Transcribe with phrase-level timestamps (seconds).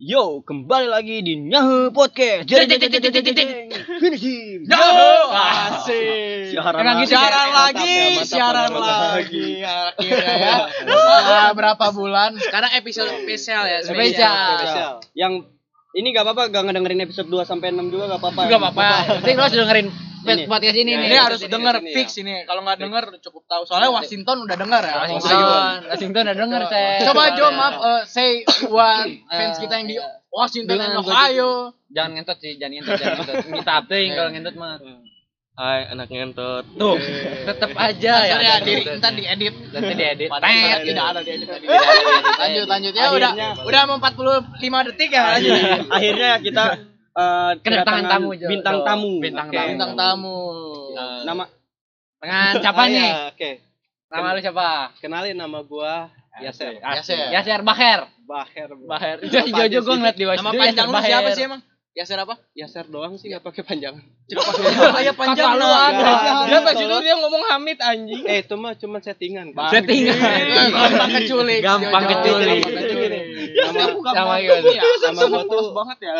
[0.00, 2.48] Yo, kembali lagi di Nyahu Podcast.
[2.48, 3.50] Jeng jeng jeng jeng jeng jeng jeng.
[4.00, 4.64] Finishing.
[4.64, 4.80] Yo,
[5.28, 6.56] Siaran asik.
[6.56, 7.04] Emang lagi.
[7.04, 9.60] siaran lagi, siaran lagi.
[9.60, 10.56] Akhirnya ya.
[11.52, 12.32] Berapa bulan?
[12.40, 15.04] Sekarang episode spesial ya, Spesial.
[15.12, 15.52] Yang
[15.92, 18.40] ini gak apa-apa, gak ngedengerin episode 2 sampai 6 juga gak apa-apa.
[18.48, 18.88] Enggak apa-apa.
[19.20, 19.88] Penting lo harus dengerin
[20.20, 20.44] Ini.
[20.44, 21.08] podcast ini Ya, nih.
[21.08, 22.20] Ini harus ini, denger ini, fix ya.
[22.22, 22.34] ini.
[22.44, 23.62] Kalau nggak denger cukup tahu.
[23.64, 24.94] Soalnya Washington udah denger ya.
[25.00, 26.90] Washington, Washington udah denger saya.
[27.08, 28.30] Coba Jo maaf eh, say
[28.68, 29.06] buat
[29.36, 29.96] fans kita yang di
[30.28, 31.72] Washington dan Ohio.
[31.90, 33.36] Jangan ngentot sih, jangan ngentot, jangan ngentot.
[33.50, 34.76] Minta update kalau ngentot mah.
[35.50, 36.64] Hai, anak ngentot.
[36.72, 36.96] Tuh,
[37.44, 38.32] tetep aja ya.
[38.32, 39.54] Sorry ya, diri ntar diedit.
[39.68, 40.28] Nanti diedit.
[40.32, 40.86] Padahal Tet.
[40.88, 41.64] tidak ada diedit tadi.
[41.68, 42.38] Tidak ada diedit.
[42.40, 43.32] Lanjut lanjut ya udah
[43.68, 45.60] udah mau 45 detik ya lanjut.
[45.92, 46.64] Akhirnya kita
[47.10, 48.28] eh, Kedatangan tamu.
[48.36, 49.12] Bintang tamu.
[49.18, 49.56] Bintang Oke.
[49.56, 49.70] tamu.
[49.74, 50.38] Bintang tamu.
[51.26, 51.44] Nama
[52.20, 53.00] Dengan siapa Ah, nih?
[53.00, 53.50] ya, Oke.
[54.10, 54.68] Nama lu siapa?
[55.00, 56.10] Kenalin nama gua
[56.40, 56.78] Yaser.
[56.78, 57.30] Yaser.
[57.34, 58.06] Yaser Baher.
[58.24, 58.70] Baher.
[58.86, 59.16] Baher.
[59.26, 61.60] Jojo gue ngeliat di Nama panjang lu siapa sih emang?
[61.90, 62.38] Yaser apa?
[62.54, 63.98] Yaser doang sih enggak pakai panjangan.
[64.94, 65.90] Kayak Kakak lu nah.
[65.90, 66.12] ada.
[66.46, 68.22] Dia pas itu dia ngomong Hamid anjing.
[68.24, 69.50] Eh, itu mah cuma settingan.
[69.50, 70.14] Settingan.
[70.70, 71.60] Gampang keculik.
[71.66, 72.70] Gampang Jojo.
[73.52, 73.98] Keculik.
[74.02, 74.78] Gampang keculik.
[74.80, 75.26] Nama Sama gimana?
[75.26, 76.14] nama gua tuh banget ya.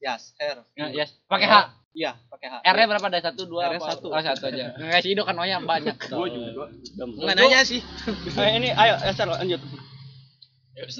[0.00, 0.56] Yaser.
[0.76, 1.10] Ya, Yes.
[1.26, 1.56] Pakai H.
[1.96, 2.54] Iya, pakai H.
[2.60, 3.06] R-nya berapa?
[3.08, 3.88] Ada satu, dua, R-nya apa?
[3.96, 4.06] satu.
[4.12, 4.76] Oh, satu aja.
[4.76, 5.96] Nggak sih, kan Oya banyak.
[6.12, 6.68] Gua juga.
[7.00, 7.80] Nggak nanya sih.
[8.40, 9.60] Eh, ini ayo Yaser lanjut.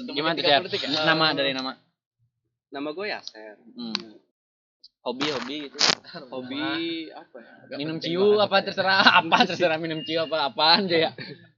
[0.09, 0.77] Gimana tuh?
[0.89, 1.77] Nama dari nama.
[2.73, 3.55] Nama gue Yaser.
[3.77, 4.17] Hmm.
[5.05, 5.77] Hobi, hobi gitu.
[6.27, 7.77] Hobi apa ya?
[7.79, 11.11] Minum ciu apa terserah apa terserah minum ciu apa apaan aja ya.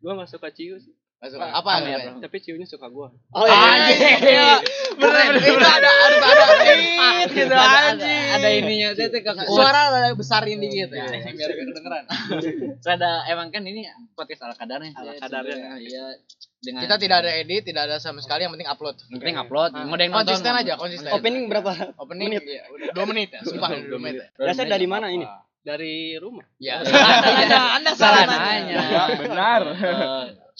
[0.03, 0.93] Gue gak suka ciu sih.
[1.19, 1.99] Masuk apa Amer.
[1.99, 2.23] namanya?
[2.23, 3.07] Tapi ciunya suka gue.
[3.35, 4.55] Oh iya.
[4.95, 8.27] Bener bener itu ada harus ada beat gitu Ada- ada- anjing.
[8.39, 8.89] Ada ininya.
[8.95, 9.19] Saya tuh
[9.51, 11.03] Suara ada besarin dikit ya.
[11.11, 11.35] Iya.
[11.35, 12.03] Biar kedengeran.
[12.95, 13.83] Ada emang kan ini
[14.15, 14.95] podcast ala kadarnya.
[14.95, 15.75] Ala Ya, kadarnya.
[15.77, 16.05] Iya.
[16.59, 18.95] Dengan Kita tidak ada edit, tidak ada sama sekali yang penting upload.
[19.07, 19.71] yang penting upload.
[19.75, 20.27] Mau ada yang nonton.
[20.27, 21.11] Konsisten aja, konsisten.
[21.11, 21.71] Opening berapa?
[21.95, 22.43] Opening menit?
[22.45, 23.41] iya, udah 2 menit ya.
[23.43, 24.23] Sumpah 2 menit.
[24.35, 25.23] Yaser dari mana ini?
[25.59, 26.43] Dari rumah.
[26.59, 26.83] Ya.
[26.83, 28.75] Anda- Anda Salah nanya.
[28.75, 29.03] nanya.
[29.19, 29.61] Benar.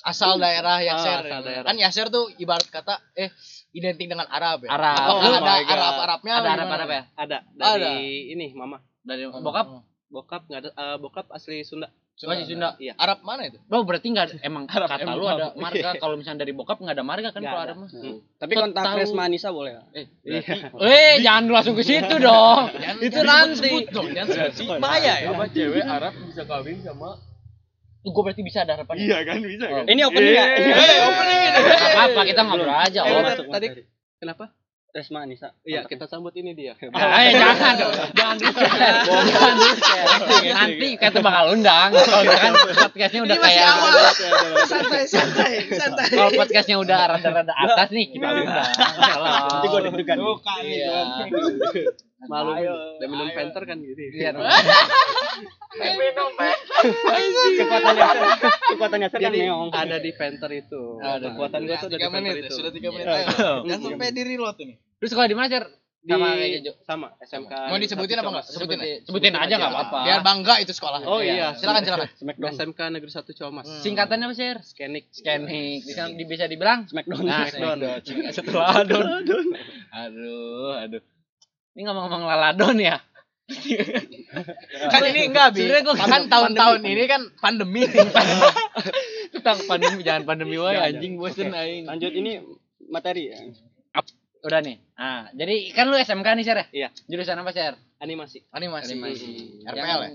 [0.02, 1.20] Asal daerah Yaser.
[1.20, 1.66] Ah, asal daerah.
[1.66, 3.30] Kan Yaser tuh ibarat kata eh
[3.70, 4.70] identik dengan Arab ya.
[4.72, 4.98] Arab.
[4.98, 5.54] Apakah Oh ada.
[5.62, 6.34] Arab-Arabnya?
[6.34, 6.54] Ada gimana?
[6.56, 7.02] Arab Arab ya?
[7.14, 7.78] Ada Ada.
[7.78, 8.78] dari ini mama.
[9.00, 9.68] Dari bokap?
[10.08, 11.90] Bokap nggak ada eh, bokap asli Sunda.
[12.20, 12.76] Oh, si Sunda.
[12.76, 13.00] Iya.
[13.00, 13.56] Arab mana itu?
[13.66, 16.76] Oh berarti nggak ada- emang Arab kata emang lu ada marga kalau misalnya dari bokap
[16.78, 17.72] nggak ada marga kan kalau ada.
[17.72, 17.88] ada mah.
[17.88, 18.18] Hmm.
[18.36, 18.98] Tapi kontak tahu.
[19.00, 19.82] Resma Anissa boleh ya?
[19.94, 20.42] Eh, Iya.
[20.92, 22.76] eh jangan langsung ke situ dong.
[23.00, 23.72] Itu jangan nanti.
[23.72, 24.68] sebut dong, jangan sebut.
[24.68, 25.32] Oh, Bahaya ya.
[25.32, 27.10] apa cewek Arab bisa kawin sama
[28.10, 28.96] Gue berarti bisa ada harapan.
[28.98, 30.46] iya kan bisa kan Ini opening ya?
[30.50, 31.60] Eh, opening ini.
[31.96, 33.00] Apa kita ngobrol aja.
[33.02, 33.22] Eh, Oh.
[33.22, 33.68] masuk, tadi
[34.18, 34.52] kenapa?
[34.90, 35.54] Resma Anissa.
[35.62, 37.78] iya kita sambut ini dia Eh jangan
[38.18, 39.06] jangan di share.
[39.06, 40.08] Jangan di share.
[40.50, 41.90] Nanti kita bakal undang.
[41.94, 43.94] Kalau kan podcastnya udah kayak awal.
[44.66, 46.10] Santai, santai, santai.
[46.10, 48.66] kalau podcastnya udah rada-rada atas nih kita undang.
[48.66, 50.18] Nanti gue deg-degan.
[50.66, 50.98] Iya.
[52.28, 52.52] Malu.
[52.52, 54.34] udah minum penter kan gitu Iya.
[57.60, 58.26] Kekuatan Yaser.
[58.74, 59.70] Kekuatan Yaser kan meong.
[59.70, 61.30] ada di penter itu Ada.
[61.32, 63.06] kekuatan gue tuh ada di 3 penter menit, itu sudah 3 menit.
[63.06, 63.26] Iya.
[63.70, 64.76] Jangan sampai di reload ini.
[65.00, 65.66] Terus kalau di mana Cer?
[66.00, 66.72] di Sama kayak Jojo.
[66.88, 68.46] sama SMK Mau disebutin apa enggak?
[68.48, 69.00] Sebutin, Sebutin.
[69.04, 70.00] sebutin aja nggak apa-apa.
[70.08, 71.04] Biar bangga itu sekolah.
[71.04, 72.08] oh iya Silakan, silakan.
[72.16, 72.52] Smackdown.
[72.56, 73.82] SMK Negeri 1 Comas Hmm.
[73.84, 74.58] Singkatannya apa Cer?
[74.64, 75.84] Scanik Scanning.
[75.84, 76.88] Bisa, bisa dibilang?
[76.88, 77.20] Smackdown.
[77.28, 78.00] Nah, Smackdown.
[78.36, 79.04] Setelah adon.
[79.92, 81.02] Aduh, aduh.
[81.76, 83.04] Ini ngomong-ngomong laladon ya?
[84.94, 85.68] Kan ini enggak bi.
[85.84, 87.84] Kan tahun-tahun ini kan pandemi.
[89.36, 91.84] Tentang pandemi, jangan pandemi wae Jangan, anjing bosen aing.
[91.90, 92.40] Lanjut ini
[92.88, 93.38] materi ya.
[94.42, 94.78] Udah nih.
[94.94, 96.66] Nah, jadi kan lu SMK nih, Cer ya?
[96.72, 96.90] Iya.
[97.06, 97.76] Jurusan apa, Cer?
[97.98, 98.44] Animasi.
[98.50, 98.96] Animasi.
[98.96, 99.32] Animasi.
[99.64, 100.10] RPL ya?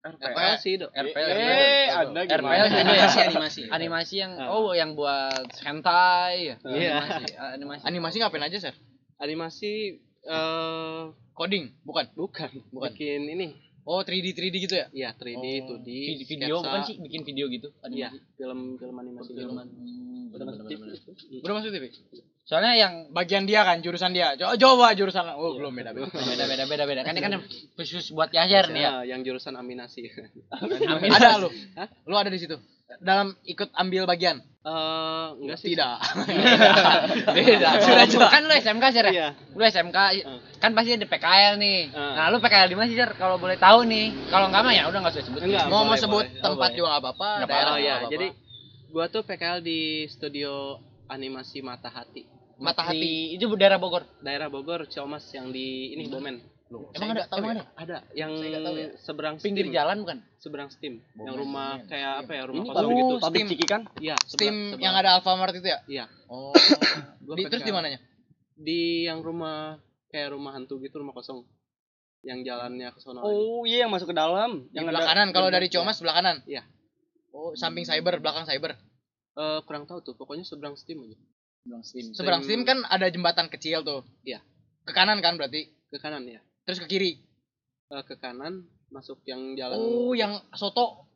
[0.00, 1.28] RPL sih dok RPL.
[1.28, 2.64] Eh, Anda RPL gimana?
[2.64, 2.80] itu ya?
[2.80, 3.60] Animasi, animasi.
[3.68, 4.48] Animasi yang Ah.
[4.50, 6.56] oh yang buat hentai.
[6.56, 6.96] Iya.
[6.96, 7.24] Animasi.
[7.34, 7.82] ah, Animasi.
[7.84, 8.74] Animasi ngapain aja, Sir?
[9.18, 12.06] animasi eh Coding, bukan?
[12.14, 12.90] bukan Bukan.
[12.90, 13.46] bikin ini
[13.82, 14.86] Oh, 3D 3D gitu ya?
[14.90, 15.80] Iya 3D Oh.
[15.80, 16.66] 2D Vid- video sketsa.
[16.66, 18.18] bukan sih bikin video gitu Iya animasi.
[18.36, 19.30] film film animasi.
[19.32, 20.64] Hmm, Udah masuk.
[20.66, 20.82] TV.
[21.40, 21.84] Udah masuk TV?
[22.48, 24.32] Soalnya yang Bagian dia kan, jurusan dia.
[24.40, 25.36] Coba, coba jurusan.
[25.36, 26.08] Oh, belum beda beda.
[26.08, 27.32] beda beda beda beda kan ini kan
[27.76, 28.90] khusus buat Yaher nih ya.
[29.04, 30.08] Ya, yang jurusan aminasi
[30.88, 31.12] Amin.
[31.12, 31.52] Ada lu.
[31.76, 31.88] Hah?
[32.08, 32.56] Lu ada di situ.
[33.04, 34.40] Dalam ikut ambil bagian.
[34.64, 35.96] Eh enggak sih Tidak.
[37.36, 37.68] Beda.
[37.84, 39.10] Sudah juga kan lu SMK sih ya?
[39.12, 39.28] Iya.
[39.52, 39.98] Lu SMK
[40.56, 41.78] kan pasti ada PKL nih.
[41.92, 42.14] Hmm.
[42.16, 43.12] Nah, lu PKL di mana sih, Jar?
[43.12, 44.32] Kalau boleh tahu nih.
[44.32, 45.40] Kalau enggak mah ya udah enggak usah sebut.
[45.44, 45.68] Enggak.
[45.68, 46.40] mau mau boleh, sebut boleh.
[46.40, 46.76] tempat boleh.
[46.80, 47.28] juga nggak apa-apa.
[47.44, 48.12] Daerah Oh ya, apa-apa.
[48.16, 48.26] jadi
[48.88, 50.80] gua tuh PKL di studio
[51.12, 52.37] animasi Mata Hati.
[52.58, 52.98] Mata hati.
[52.98, 54.02] Di, itu daerah Bogor.
[54.18, 56.42] Daerah Bogor, Ciomas yang di ini Bomen.
[56.68, 57.24] Loh, Emang ada?
[57.24, 57.52] tahu ya.
[57.56, 57.64] ada?
[57.80, 58.88] Ada yang tahu ya.
[59.00, 59.76] seberang Pinggir Steam.
[59.78, 60.18] jalan bukan?
[60.36, 61.00] Seberang Steam.
[61.16, 63.14] Bomen, yang rumah Bomen, kayak apa ya, rumah kosong gitu.
[63.24, 63.48] pabrik Steam.
[63.56, 63.82] ciki kan?
[63.96, 65.80] Iya, Steam yang ada Alfamart itu ya?
[65.88, 66.04] Iya.
[66.28, 66.52] Oh.
[67.38, 68.00] Di, terus di mananya?
[68.58, 69.78] di yang rumah
[70.10, 71.46] kayak rumah hantu gitu rumah kosong
[72.26, 73.30] yang jalannya ke sono lagi.
[73.30, 74.66] Oh iya yang masuk ke dalam.
[74.74, 76.42] Yang sebelah ada- kanan kalau dari Ciomas sebelah kanan.
[76.42, 76.66] Iya.
[77.30, 78.74] Oh, samping cyber, belakang cyber.
[79.38, 81.14] Eh, kurang tahu tuh pokoknya seberang steam aja
[82.16, 84.02] Seberang steam kan ada jembatan kecil tuh.
[84.24, 84.40] Iya.
[84.84, 85.68] Ke kanan kan berarti.
[85.88, 87.16] ke kanan ya Terus ke kiri.
[87.88, 91.08] Eh, ke kanan masuk yang jalan Oh, yang soto.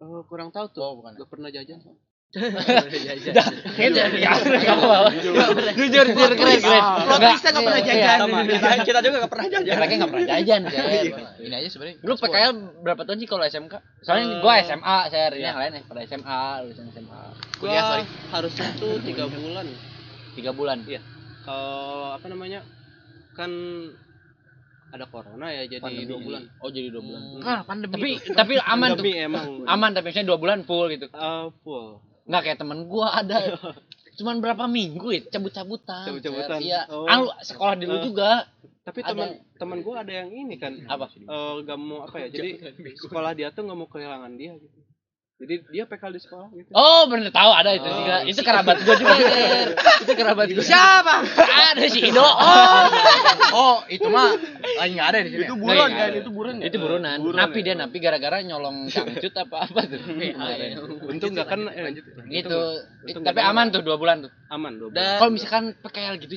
[0.00, 1.16] Eh, kurang tahu tuh Oh, bukan.
[1.16, 1.80] gak pernah jajan
[3.78, 5.10] Kayaknya ya, nggak apa-apa.
[5.22, 6.82] Jujur, jujur, keren, keren.
[6.82, 7.94] Plot Nggak, pernah iya, jajan.
[7.94, 8.14] iya.
[8.18, 8.38] Sama.
[8.82, 9.74] Kita, juga nggak pernah jajan.
[9.78, 10.60] Mereka nggak pernah jajan.
[11.38, 11.96] Ini aja sebenarnya.
[12.02, 12.52] Lu PKL
[12.82, 13.74] berapa tahun sih kalau SMK?
[14.02, 15.30] Soalnya gua SMA, iya.
[15.30, 17.22] yang lain ya, pada SMA, lulusan SMA.
[17.64, 18.04] Kuliah, Gua sorry.
[18.30, 19.66] harusnya tuh tiga bulan
[20.34, 20.78] Tiga bulan.
[20.84, 21.00] Iya.
[21.40, 21.72] kalau
[22.12, 22.60] apa namanya
[23.32, 23.50] kan
[24.90, 26.06] ada corona ya jadi Pandemi.
[26.06, 27.20] dua bulan Oh, jadi dua bulan.
[27.36, 27.90] Nah, pandemi.
[27.90, 28.30] Tapi itu.
[28.32, 29.02] tapi aman tuh.
[29.02, 31.06] Pandemi emang Aman tapi misalnya dua bulan full gitu.
[31.06, 33.36] Eh, full Nggak kayak temen gua ada.
[34.18, 36.06] Cuman berapa minggu ya cabut-cabutan.
[36.06, 36.58] Cabut-cabutan.
[36.60, 36.86] Iya.
[36.86, 37.04] Oh.
[37.04, 38.04] Ah, lu sekolah di lu Eh.
[38.04, 38.46] juga.
[38.84, 41.08] tapi teman teman gue ada yang ini kan Apa?
[41.08, 44.76] eh gak mau apa ya jadi sekolah dia tuh nggak mau kehilangan dia gitu
[45.34, 47.94] jadi dia PKL di sekolah gitu Oh, bener tahu ada itu Oh.
[47.98, 48.16] juga.
[48.22, 49.68] Itu kerabat gua juga, Cer.
[50.06, 50.62] Itu kerabat gua.
[50.62, 51.14] Siapa?
[51.42, 52.22] Ada si Ido.
[52.44, 52.86] Oh.
[53.54, 54.30] Oh, itu mah
[54.78, 55.44] lagi nggak ada di sini.
[55.46, 56.10] Itu buron kan?
[56.14, 56.64] Itu buron ya?
[56.70, 57.18] Itu buronan.
[57.18, 57.64] Buron napi ya?
[57.66, 60.00] dia napi gara-gara nyolong cangcut apa apa tuh.
[61.10, 61.92] Untung nggak kena eh,
[62.30, 62.58] Gitu.
[63.20, 64.32] Tapi aman tuh dua bulan tuh.
[64.54, 66.34] aman dua bulan Kalau misalkan PKL gitu,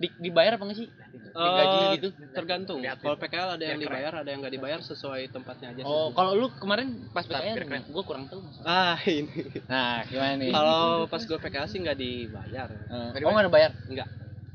[0.00, 0.88] di- dibayar apa nggak sih?
[1.30, 2.08] Digaji Eh, gitu.
[2.32, 5.86] tergantung kalau PKL ada yang dibayar ada yang nggak dibayar sesuai tempatnya aja sih.
[5.86, 8.29] Oh, kalau lu kemarin pas PKL gua kurang
[8.62, 9.30] ah ini
[9.66, 10.50] Nah, gimana nih?
[10.50, 14.08] kalau pas gue PKL sih nggak dibayar Eh, oh, nggak ada bayar enggak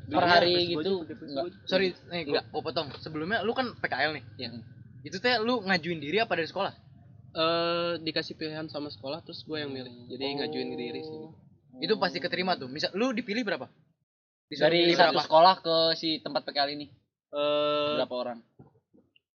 [0.06, 1.02] per hari gitu.
[1.02, 1.66] Nggak.
[1.66, 2.94] Sorry, nih gua, gua potong.
[2.96, 4.24] Sebelumnya lu kan PKL nih.
[4.38, 4.50] Iya.
[5.02, 6.74] Itu teh lu ngajuin diri apa dari sekolah?
[7.36, 11.20] eh dikasih pilihan sama sekolah terus gue yang milih jadi ngajuin diri sih
[11.84, 12.72] Itu pasti keterima tuh.
[12.72, 13.68] Misal lu dipilih berapa?
[14.48, 15.26] Disuruh Dari satu berapa?
[15.28, 16.88] sekolah ke si tempat PKL ini
[17.34, 18.40] eh berapa orang?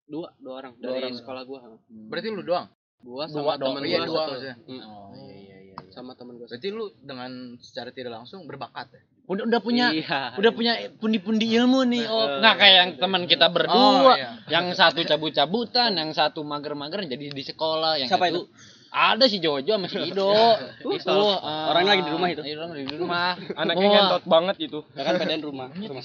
[0.06, 1.18] dua dua orang Dua dari orang.
[1.18, 1.60] sekolah gue
[2.06, 2.70] Berarti lu doang.
[3.00, 4.42] Gua Dua sama Iya, gue dua satu.
[4.66, 5.76] Hmm, Oh, iya iya iya.
[5.90, 9.02] sama temen gue Berarti lu dengan secara tidak langsung berbakat ya?
[9.28, 10.32] Udah udah punya iya.
[10.40, 12.08] udah punya pundi-pundi ilmu nih.
[12.08, 14.14] Oh, Eh, nggak kayak yang teman kita Oh, berdua.
[14.16, 14.30] iya.
[14.48, 18.48] Yang satu cabut-cabutan, yang satu mager-mager jadi di sekolah, yang Siapa satu
[18.90, 20.32] ada si Jojo sama si Ido.
[20.98, 22.42] itu eh, Orang lagi di rumah itu.
[22.42, 23.34] iya, Orang lagi di rumah.
[23.54, 24.80] Anaknya Oh, ngentot banget gitu.
[24.94, 25.68] Ya kan badan rumah.
[25.72, 26.04] rumah.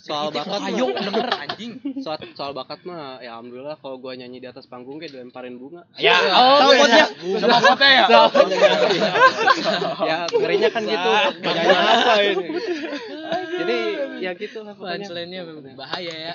[0.00, 1.72] soal bakat Ayo mah denger anjing.
[2.02, 5.84] soal, soal bakat mah ya alhamdulillah kalau gue nyanyi di atas panggung kayak dilemparin bunga
[5.94, 7.06] Ya, Tahu oh, bosnya?
[7.38, 8.06] Sama foto ya?
[10.00, 11.10] ya ngerinya kan gitu
[11.40, 12.46] nyanyi apa ini
[13.60, 13.78] jadi
[14.20, 15.08] ya gitu lah pokoknya
[15.76, 16.34] bahaya ya.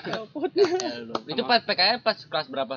[1.26, 2.74] itu pas PKL pas kelas berapa?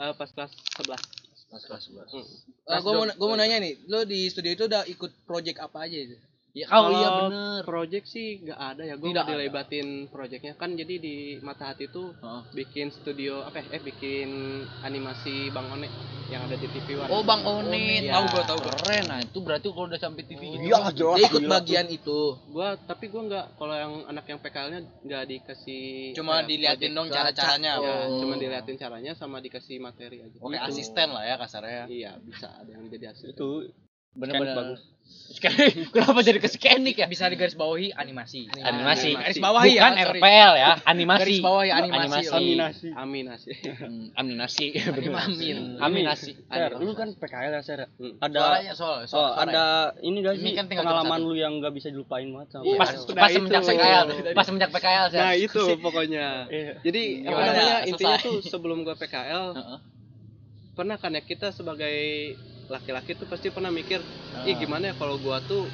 [0.00, 0.50] Eh, pas kelas
[0.80, 1.19] 11
[1.50, 2.14] Pas kelas 11.
[2.14, 2.78] Hmm.
[2.78, 5.98] gue mau gua mau nanya nih, lu di studio itu udah ikut project apa aja
[5.98, 6.16] itu?
[6.50, 7.60] Ya, oh iya Kalau bener.
[7.62, 12.10] project sih nggak ada ya gue Tidak dilebatin projectnya kan jadi di mata hati tuh
[12.16, 12.42] Heeh.
[12.52, 14.28] bikin studio apa ya, eh bikin
[14.80, 15.86] animasi bang one
[16.26, 18.02] yang ada di TV One Oh, Bang Onin.
[18.02, 18.14] iya.
[18.14, 18.58] Tahu gua, tahu.
[18.62, 20.62] Keren nah itu berarti kalau udah sampai TV gitu.
[20.62, 21.16] Iya lah jelas.
[21.16, 21.52] Dia ikut gila.
[21.52, 22.20] bagian itu.
[22.46, 27.08] gua tapi gua nggak kalau yang anak yang PKL-nya nggak dikasih Cuma ya, diliatin dong
[27.08, 27.72] cara-caranya.
[27.76, 28.18] Ya, Oh.
[28.20, 30.62] cuma diliatin caranya sama dikasih materi aja Oke, Gitu.
[30.64, 31.84] asisten lah ya kasarnya.
[31.86, 33.70] iya bisa ada yang jadi asisten Itu
[34.12, 34.82] Bener-bener bagus.
[35.94, 36.50] Kenapa jadi ke
[36.92, 37.06] ya?
[37.06, 38.50] Bisa digaris bawahi animasi.
[38.52, 39.14] Animasi.
[39.14, 40.18] Garis bawahi Bukan ya, sorry.
[40.18, 41.20] RPL ya, animasi.
[41.22, 42.26] Garis bawahi animasi.
[42.28, 42.88] Aminasi.
[42.92, 43.50] aminasi
[43.80, 44.66] Hmm, Aminasi.
[44.90, 45.14] Amin.
[45.14, 45.56] Amin.
[45.78, 46.34] Aminasi.
[46.36, 47.86] Ser, lu kan PKL ya, Ser.
[47.94, 48.18] Hmm.
[48.18, 49.46] Ada Suaranya soal, Oh, soal suara.
[49.46, 49.64] ada
[50.02, 52.76] ini gak Ini sih kan pengalaman lu yang gak bisa dilupain banget sama Iya.
[52.76, 52.90] Pas?
[52.90, 53.36] Nah, pas itu.
[53.38, 55.20] semenjak PKL, pas semenjak PKL saya.
[55.20, 56.72] nah itu pokoknya Iya.
[56.82, 57.46] jadi apa Gimana?
[57.46, 59.78] namanya intinya tuh sebelum gua PKL Heeh.
[60.72, 62.34] pernah kan ya kita sebagai
[62.70, 63.98] laki-laki tuh pasti pernah mikir
[64.46, 65.66] ih gimana ya kalau gua tuh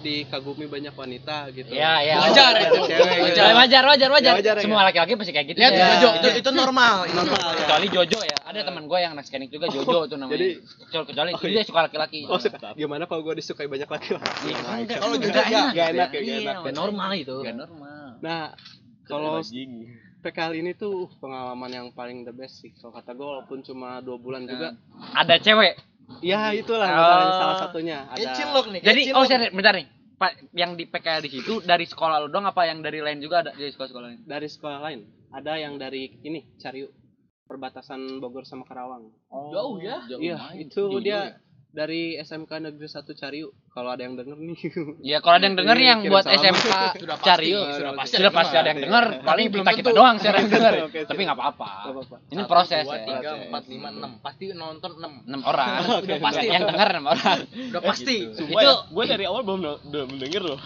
[0.00, 2.14] dikagumi banyak wanita gitu Iya, iya.
[2.20, 2.68] Wajar wajar.
[2.68, 2.76] itu.
[2.76, 4.32] Wajar, wajar, wajar, wajar.
[4.32, 4.62] Ya, wajar, ya.
[4.62, 5.58] Semua laki-laki pasti kayak gitu.
[5.64, 5.80] Lihat Ser.
[5.80, 7.08] Jojo, itu itu normal.
[7.08, 7.48] Itu normal.
[7.56, 8.36] Kecuali Jojo ya.
[8.44, 10.36] Ada teman gue yang anak scanning juga Jojo tuh namanya.
[10.36, 12.20] Jadi- kecuali kecuali Oh, dia suka laki-laki.
[12.28, 12.36] oh
[12.76, 14.98] gimana kalau gua disukai banyak laki-laki Iya, enggak.
[15.00, 15.72] Kalau Jojo Enggak enak.
[15.72, 16.74] Gak enak ya, gak Iya, enak.
[16.76, 17.36] normal itu.
[17.40, 18.06] Gak normal.
[18.20, 18.42] nah
[19.04, 19.40] kalau
[20.24, 24.00] PKL ini tuh uh, pengalaman yang paling the best sih kalau kata gue walaupun cuma
[24.00, 24.72] dua bulan juga
[25.12, 25.76] Ada cewek.
[26.20, 26.96] ya itulah Oh.
[26.96, 28.80] masalahnya salah satunya ada cinlok nih.
[28.80, 29.86] Jadi oh sorry, bentar nih.
[30.14, 33.42] Pak, yang di PKL di situ dari sekolah lu dong apa yang dari lain juga
[33.42, 34.20] ada dari sekolah-sekolah lain?
[34.24, 36.86] dari sekolah lain ada yang dari ini Cariu
[37.44, 40.06] perbatasan Bogor sama Karawang Jauh ya?
[40.06, 41.43] Jauh iya itu Jauh dia juga
[41.74, 44.58] dari SMK Negeri 1 Cariu kalau ada yang denger nih
[45.10, 46.22] Ya kalau ada yang denger yang buat.
[46.22, 46.70] SMK
[47.02, 47.66] Sudah pasti, cari yuk.
[47.74, 49.04] sudah pasti sudah ada pasti ada yang denger.
[49.26, 50.74] Paling belum kita kita doang sih yang denger.
[51.10, 51.68] Tapi nggak apa-apa.
[51.90, 52.16] Gak apa-apa.
[52.30, 53.04] Ini proses dua, ya.
[53.10, 53.42] tiga, Oke.
[53.50, 54.10] empat, lima, enam.
[54.22, 55.12] Pasti nonton enam.
[55.26, 55.68] Enam orang.
[56.06, 56.46] Udah pasti.
[56.46, 57.38] Yang denger enam orang.
[57.74, 58.16] Udah pasti.
[58.30, 60.58] Itu gue dari awal belum belum denger loh.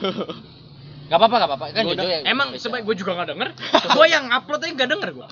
[1.09, 1.65] Gak apa-apa, gak apa-apa.
[1.71, 3.49] Kan Gua Jojo udah- yang Emang sebaik gue juga gak denger.
[3.97, 5.29] gue yang upload aja gak denger gue.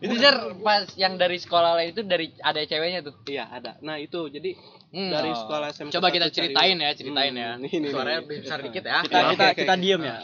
[0.00, 3.14] itu Jar pas yang dari sekolah lain itu dari ada ceweknya tuh.
[3.24, 3.74] Iya ada.
[3.80, 4.54] Nah itu jadi
[4.88, 5.10] Hmm.
[5.10, 5.36] dari Oh.
[5.36, 7.50] sekolah SMK Coba kita ceritain ya, ceritain ya.
[7.52, 8.28] Hmm, ini, Suaranya ini.
[8.32, 9.02] besar dikit ya.
[9.02, 9.82] Kita kita oke, kita oke.
[9.82, 10.16] diem ya.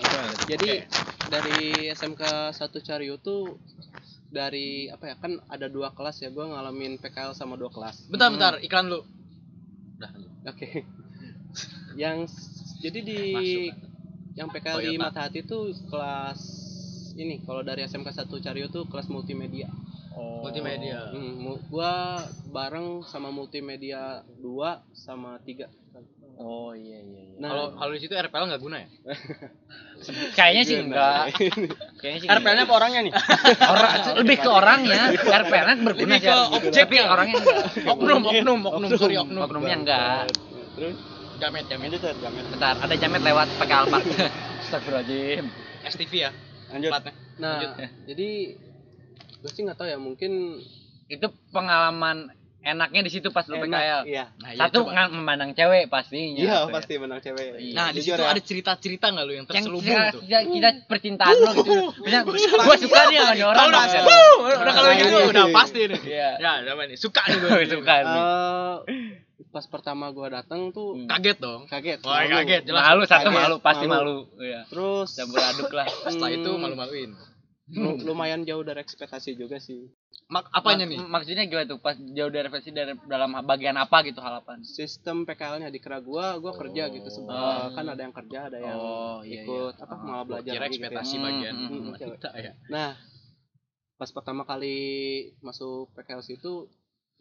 [0.47, 0.71] Jadi
[1.27, 1.59] dari
[1.91, 3.61] SMK 1 Cariu tuh
[4.27, 8.31] dari apa ya kan ada dua kelas ya gue ngalamin PKL sama dua kelas Bentar
[8.31, 8.99] bentar iklan lu.
[10.45, 10.69] oke
[11.95, 12.27] yang
[12.79, 13.21] jadi di
[14.35, 15.03] yang PKL di Toyota.
[15.05, 16.41] Matahati tuh kelas
[17.15, 19.71] ini kalau dari SMK 1 Cariu tuh kelas multimedia
[20.15, 20.47] Oh.
[20.47, 21.11] Multimedia.
[21.11, 24.47] hmm, gua bareng sama multimedia 2
[24.95, 25.67] sama 3
[26.35, 27.37] Oh iya iya iya.
[27.39, 28.89] Nah, Kalau kalau di situ RPL nggak guna ya?
[30.39, 31.31] Kayaknya sih enggak.
[32.03, 32.29] Kayaknya sih.
[32.29, 33.13] RPL-nya apa orangnya nih?
[33.73, 35.03] orang lebih ke orangnya.
[35.15, 36.27] RPL-nya berguna Lebih sih.
[36.27, 37.05] ke Tapi objek ya?
[37.07, 37.59] orangnya enggak.
[37.87, 39.43] Oknum, oknum, oknum, sorry oknum.
[39.47, 40.23] Oknumnya enggak.
[40.75, 40.95] terus
[41.37, 41.87] Jamet, jamet.
[41.89, 42.45] Lanjut Ter, jamet.
[42.49, 44.05] Bentar, ada jamet lewat pakai Alphard.
[44.61, 45.45] Astagfirullahaladzim.
[45.85, 46.31] STV ya.
[46.71, 46.91] Lanjut.
[46.91, 47.13] Platnya.
[47.35, 47.59] nah
[48.07, 48.29] jadi
[49.37, 50.63] gue sih nggak tahu ya mungkin
[51.05, 52.31] Itu pengalaman
[52.65, 54.09] enaknya di situ pas lu PKL.
[54.09, 54.97] iya Nah, iya, Satu coba.
[54.97, 56.41] nggak memandang cewek pastinya.
[56.41, 56.73] iya Gitu ya.
[56.73, 58.31] pasti menang cewek Nah, di situ ya.
[58.31, 60.23] ada cerita-cerita nggak lu yang yang terselubung kita, tuh?
[60.25, 61.77] kita, kita percintaan lo gitu.
[62.01, 62.23] Misalnya,
[62.57, 63.65] gua suka nih sama nih orang.
[63.69, 64.17] Udah, gitu.
[64.41, 65.53] udah kalau Nah, gitu iya, udah iya.
[65.53, 66.01] pasti nih.
[66.01, 66.31] Iya.
[66.41, 66.97] Ya, udah nih.
[66.97, 67.51] Suka nih gue.
[67.53, 68.21] Gua suka nih.
[69.55, 71.07] Pas pertama gua datang tuh Hmm.
[71.07, 71.63] Kaget dong.
[71.65, 72.35] kaget Wah, malu.
[72.37, 72.63] kaget.
[72.65, 72.83] jelas.
[72.85, 73.95] Malu satu Kaget, malu pasti malu.
[73.95, 74.17] malu.
[74.41, 74.61] Iya.
[74.67, 75.87] terus Campur aduk lah.
[76.11, 77.11] Setelah itu hmm, malu-maluin.
[77.67, 79.89] lu- lumayan jauh dari ekspektasi juga sih
[80.27, 80.99] Mak apanya Mak- nih?
[81.03, 84.61] Maksudnya gimana tuh pas jauh dari versi dari dalam bagian apa gitu halapan?
[84.61, 87.15] sistem PKL-nya di kera gua gua kerja gitu Oh.
[87.15, 89.81] sebenarnya kan ada yang kerja ada yang Oh, iya, ikut iya.
[89.81, 90.73] apa Oh, malah belajar Kira gitu ya.
[90.77, 91.95] ekspektasi Hmm, bagian hmm, hmm.
[92.13, 92.53] kita ya.
[92.67, 92.91] nah
[93.95, 94.77] pas pertama kali
[95.41, 96.69] masuk PKL situ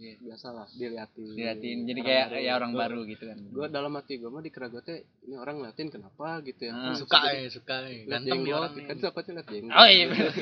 [0.06, 0.16] Iya.
[0.22, 3.40] biasalah diliatin Diliatin jadi kayak ya orang baru gitu kan.
[3.40, 6.74] gue dalam hati gue mah di kera gua teh ini orang ngeliatin kenapa gitu ya
[6.74, 6.92] Hmm.
[6.94, 8.04] Suka ya, suka nih.
[8.04, 9.02] lihat Ganteng jenggot orang kan nih.
[9.02, 10.06] takutnya lihat jenggot Oh iya.
[10.06, 10.34] lihat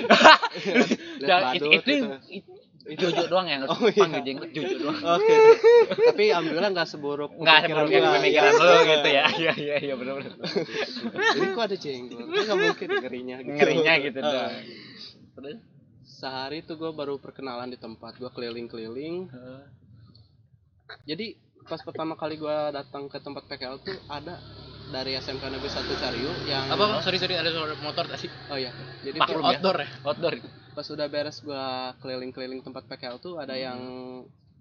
[1.22, 2.08] Ya, badut itu, itu, gitu.
[2.27, 4.01] itu Jojo doang yang harus Oh, iya.
[4.01, 4.98] panggil jenggot Jojo doang.
[5.15, 5.36] Oke.
[6.08, 8.65] Tapi alhamdulillah nggak seburuk pemikiran seperti yang pemikiran Iya.
[8.65, 9.24] lu gitu ya.
[9.38, 10.34] Iya iya iya benar benar.
[11.32, 12.25] Jadi kok ada jenggot?
[12.25, 13.53] Nggak mungkin ngerinya gitu.
[13.53, 14.32] Ngerinya gitu Heeh.
[14.32, 14.53] doang.
[15.32, 15.58] Terus
[16.12, 19.32] Sehari tuh gue baru perkenalan di tempat gue keliling-keliling.
[21.08, 24.36] Jadi pas pertama kali gue datang ke tempat PKL tuh ada
[24.91, 27.00] dari SMK Negeri 1 Cariu yang Apa?
[27.00, 28.27] Sorry, sorry ada suara motor tadi.
[28.51, 28.75] Oh iya.
[29.01, 29.39] Jadi Maklum.
[29.41, 29.88] Outdoor ya.
[30.03, 30.34] outdoor.
[30.72, 31.63] pas udah beres gue
[32.00, 33.60] keliling-keliling tempat PKL tuh ada Hmm.
[33.62, 33.80] yang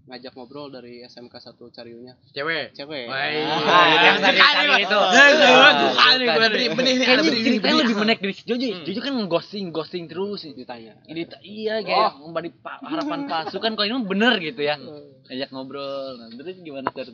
[0.07, 2.14] ngajak ngobrol dari SMK 1 Cariunya.
[2.30, 2.73] Cewek.
[2.73, 3.07] Cewek.
[3.07, 4.80] Wah, Ah, yang tadi Bang.
[4.80, 4.99] itu.
[5.07, 5.49] Ya, ya,
[5.87, 6.09] suka.
[6.16, 6.69] gue nih.
[6.71, 7.75] Benih benih, benih.
[7.76, 8.66] lebih menarik dari si Jojo.
[8.66, 8.83] Hmm.
[8.83, 10.42] Jojo kan ghosting, ghosting terus.
[10.45, 10.99] Ditanya.
[11.04, 14.75] Ini iya kayak memberi pa- harapan palsu kan kalau ini bener gitu ya.
[14.75, 15.14] Hmm.
[15.26, 15.87] Ajak ngobrol.
[16.16, 17.07] Nah, terus gimana ter?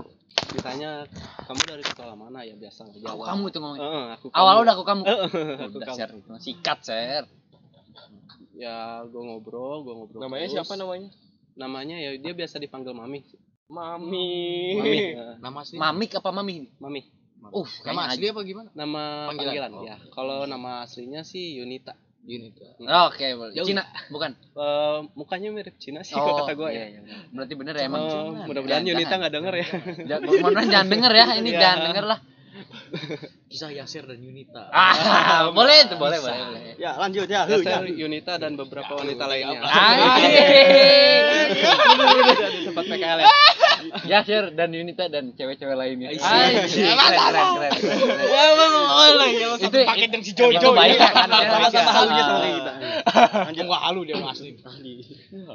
[0.48, 1.04] Ditanya
[1.42, 3.26] kamu dari sekolah mana ya biasa Aku jawab.
[3.26, 3.78] kamu itu ngomong.
[3.78, 5.02] Heeh, aku Awal udah aku kamu.
[5.04, 6.28] Aku Udah share itu.
[6.40, 7.26] Sikat share.
[8.56, 10.54] ya gue ngobrol gue ngobrol Namanya terus.
[10.56, 11.12] siapa namanya?
[11.56, 13.24] Namanya ya dia biasa dipanggil mami
[13.66, 14.30] Mami.
[14.78, 14.98] Mami.
[15.12, 15.74] Nah, Nama asli.
[15.76, 16.70] Mamik apa mami?
[16.76, 17.02] mami
[17.46, 18.70] Uh, Nama asli apa gimana?
[18.74, 19.70] nama Panggilan.
[19.70, 19.84] panggilan, Oh.
[19.84, 22.58] ya kalau nama aslinya sih Yunita Unit.
[22.58, 23.06] aja.
[23.06, 23.54] Oke, boleh.
[23.54, 23.62] Jauh.
[23.64, 24.34] Cina, bukan?
[24.34, 27.16] Eh, mukanya mirip Cina sih kalau kata gue iya, ya iya.
[27.30, 28.50] Berarti bener ya emang Oh, Cina.
[28.50, 29.66] mudah-mudahan Yunita nggak denger ya
[30.04, 31.26] jangan- Mudah-mudahan jangan denger ya.
[31.36, 31.60] Ini Iya.
[31.60, 32.18] jangan denger lah.
[33.46, 34.62] Kisah Yasir dan Yunita.
[34.68, 36.62] Ah, boleh itu, boleh, boleh, boleh.
[36.76, 37.46] Ya lanjut ya.
[37.46, 37.78] Hu, ya.
[37.84, 41.15] Yunita dan beberapa wanita lainnya Anjing.
[42.96, 43.28] PKL ya
[44.10, 46.08] Yasir dan Yunita dan cewek-cewek lainnya.
[46.10, 46.24] Isi.
[46.24, 49.30] Anjing, keren, keren, keren, keren.
[49.58, 51.12] Itu paket yang si Jojo baik ya.
[51.12, 51.28] kan?
[51.28, 52.50] Sama-sama halunya sama Ah.
[52.50, 52.72] kita.
[53.86, 54.50] Halu dia asli.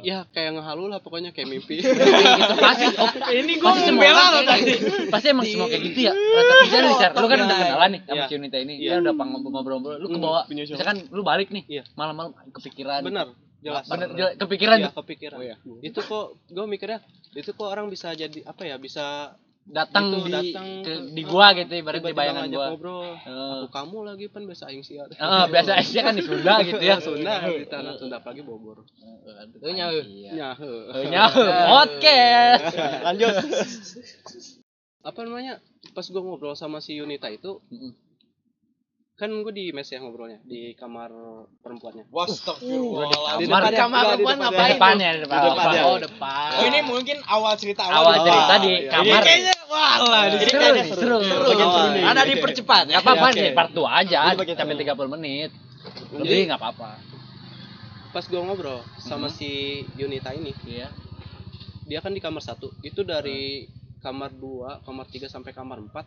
[0.02, 1.84] ya kayak ngehalu lah pokoknya kayak mimpi
[2.64, 2.86] pasti
[3.34, 4.72] ini gua membela lo kayak tadi.
[4.72, 4.88] gitu.
[5.10, 7.12] pasti emang semua kayak gitu ya rata rata nih Jar.
[7.12, 8.26] lu kan udah kenalan nih sama Iya.
[8.26, 8.90] si Unita ini Iya.
[8.90, 11.84] dia udah ngobrol-ngobrol lu Hmm, kebawa misalkan lu balik nih Iya.
[11.94, 13.28] malam-malam kepikiran bener
[13.62, 15.38] jelas bener jelas, kepikiran Iya, kepikiran.
[15.80, 17.00] Itu kok gue mikirnya
[17.32, 21.22] itu kok orang bisa jadi apa ya bisa datang Itu di datang ke- ke- di
[21.24, 22.74] gua gitu ibarat di bayangan gua.
[22.74, 23.14] ngobrol.
[23.14, 23.62] Eh.
[23.62, 25.08] aku kamu lagi pan biasa aing sih Eh,
[25.48, 26.98] biasa aja kan di Sunda gitu ya.
[26.98, 28.82] Sunda di tanah Sunda apalagi Bogor.
[29.56, 30.02] Tuh nyawa
[30.34, 30.50] ya
[31.06, 31.30] nyawa
[31.70, 32.74] podcast.
[33.06, 33.34] Lanjut.
[35.02, 35.58] apa namanya
[35.92, 37.58] pas gue ngobrol sama si Yunita itu
[39.14, 41.14] kan gue di mes ya ngobrolnya di kamar
[41.62, 43.38] perempuannya Wastagfirullahaladzim.
[43.38, 44.42] Di Kamar depan kamar di depan ya.
[44.42, 44.66] ngapain?
[44.66, 45.82] di depannya di depan Di depannya.
[45.84, 46.50] Oh, depan.
[46.52, 48.26] Oh, ini mungkin awal cerita awal dulu.
[48.26, 48.90] cerita di iya.
[48.90, 51.02] kamar Ini kayaknya wah lah di Seru sini kayaknya nih, seru.
[51.22, 51.46] seru.
[51.46, 52.02] Oh, nih.
[52.02, 52.06] iya.
[52.10, 52.98] Ada dipercepat ya.
[52.98, 54.82] Apa-apa sih, part 2 aja sampai seru.
[54.90, 55.50] 30 menit.
[55.52, 56.90] Jadi- Lebih nggak apa-apa.
[58.12, 59.34] pas gue ngobrol sama Mhm.
[59.34, 59.50] si
[59.96, 60.92] Yunita ini Iya.
[61.86, 63.64] dia kan di kamar satu itu dari
[64.00, 66.04] kamar 2 kamar 3 sampai kamar 4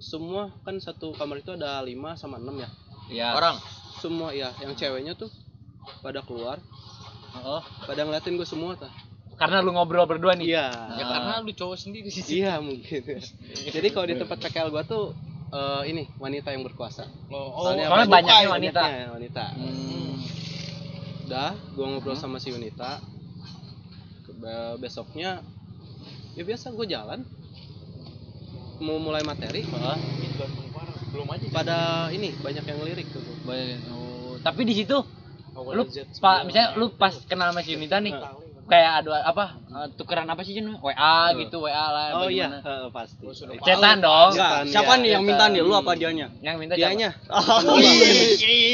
[0.00, 2.68] semua kan satu kamar itu ada 5 sama 6 ya?
[3.10, 3.28] Iya.
[3.36, 3.56] Orang.
[4.00, 5.28] semua ya yang ceweknya tuh
[6.00, 6.56] pada keluar.
[7.44, 8.88] Oh, pada ngeliatin gue semua tuh
[9.36, 10.52] karena lu ngobrol berdua nih.
[10.52, 10.68] iya.
[10.96, 12.44] Ya karena lu cowok sendiri sih.
[12.44, 13.00] iya mungkin.
[13.76, 15.04] Jadi kalau di tempat PKL gue tuh
[15.48, 17.08] eh, ini wanita yang berkuasa.
[17.32, 18.82] Oh, soalnya banyak- banyaknya wanita.
[18.84, 19.44] banyaknya wanita.
[19.56, 20.16] Hmm.
[21.24, 23.00] udah gue ngobrol sama si wanita.
[24.40, 25.40] Be- besoknya
[26.32, 27.20] ya biasa gue jalan
[28.80, 29.96] mau mulai materi Heeh.
[31.10, 31.46] belum aja.
[31.50, 33.20] pada ini banyak yang lirik tuh.
[33.42, 34.96] Banyak- oh, tapi di situ
[35.50, 35.82] Awal lu
[36.16, 38.14] pak misalnya lu pas kenal sama si Yunita nih
[38.64, 40.78] kayak ada apa eh, tukeran apa sih Jun?
[40.78, 42.62] WA gitu WA lah oh iya.
[42.88, 43.26] Pasti.
[43.26, 44.30] Oh, Cetan dong.
[44.30, 45.58] Siapa Iya, nih yang iya, minta nih?
[45.60, 46.30] Lu apa dianya?
[46.38, 47.10] yang minta dianya.
[47.26, 47.74] Oh,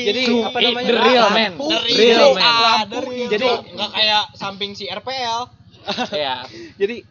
[0.04, 0.84] jadi apa namanya?
[0.84, 2.86] the real man The real man.
[2.92, 5.48] Jadi Jadi- nggak kayak samping si RPL.
[6.12, 6.44] ya
[6.80, 7.06] jadi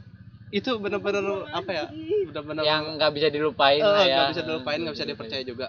[0.54, 1.86] itu benar-benar apa ya?
[2.32, 4.16] Benar-benar yang nggak bisa dilupain eh, lah ya.
[4.16, 5.68] nggak bisa dilupain nggak bisa dipercaya juga.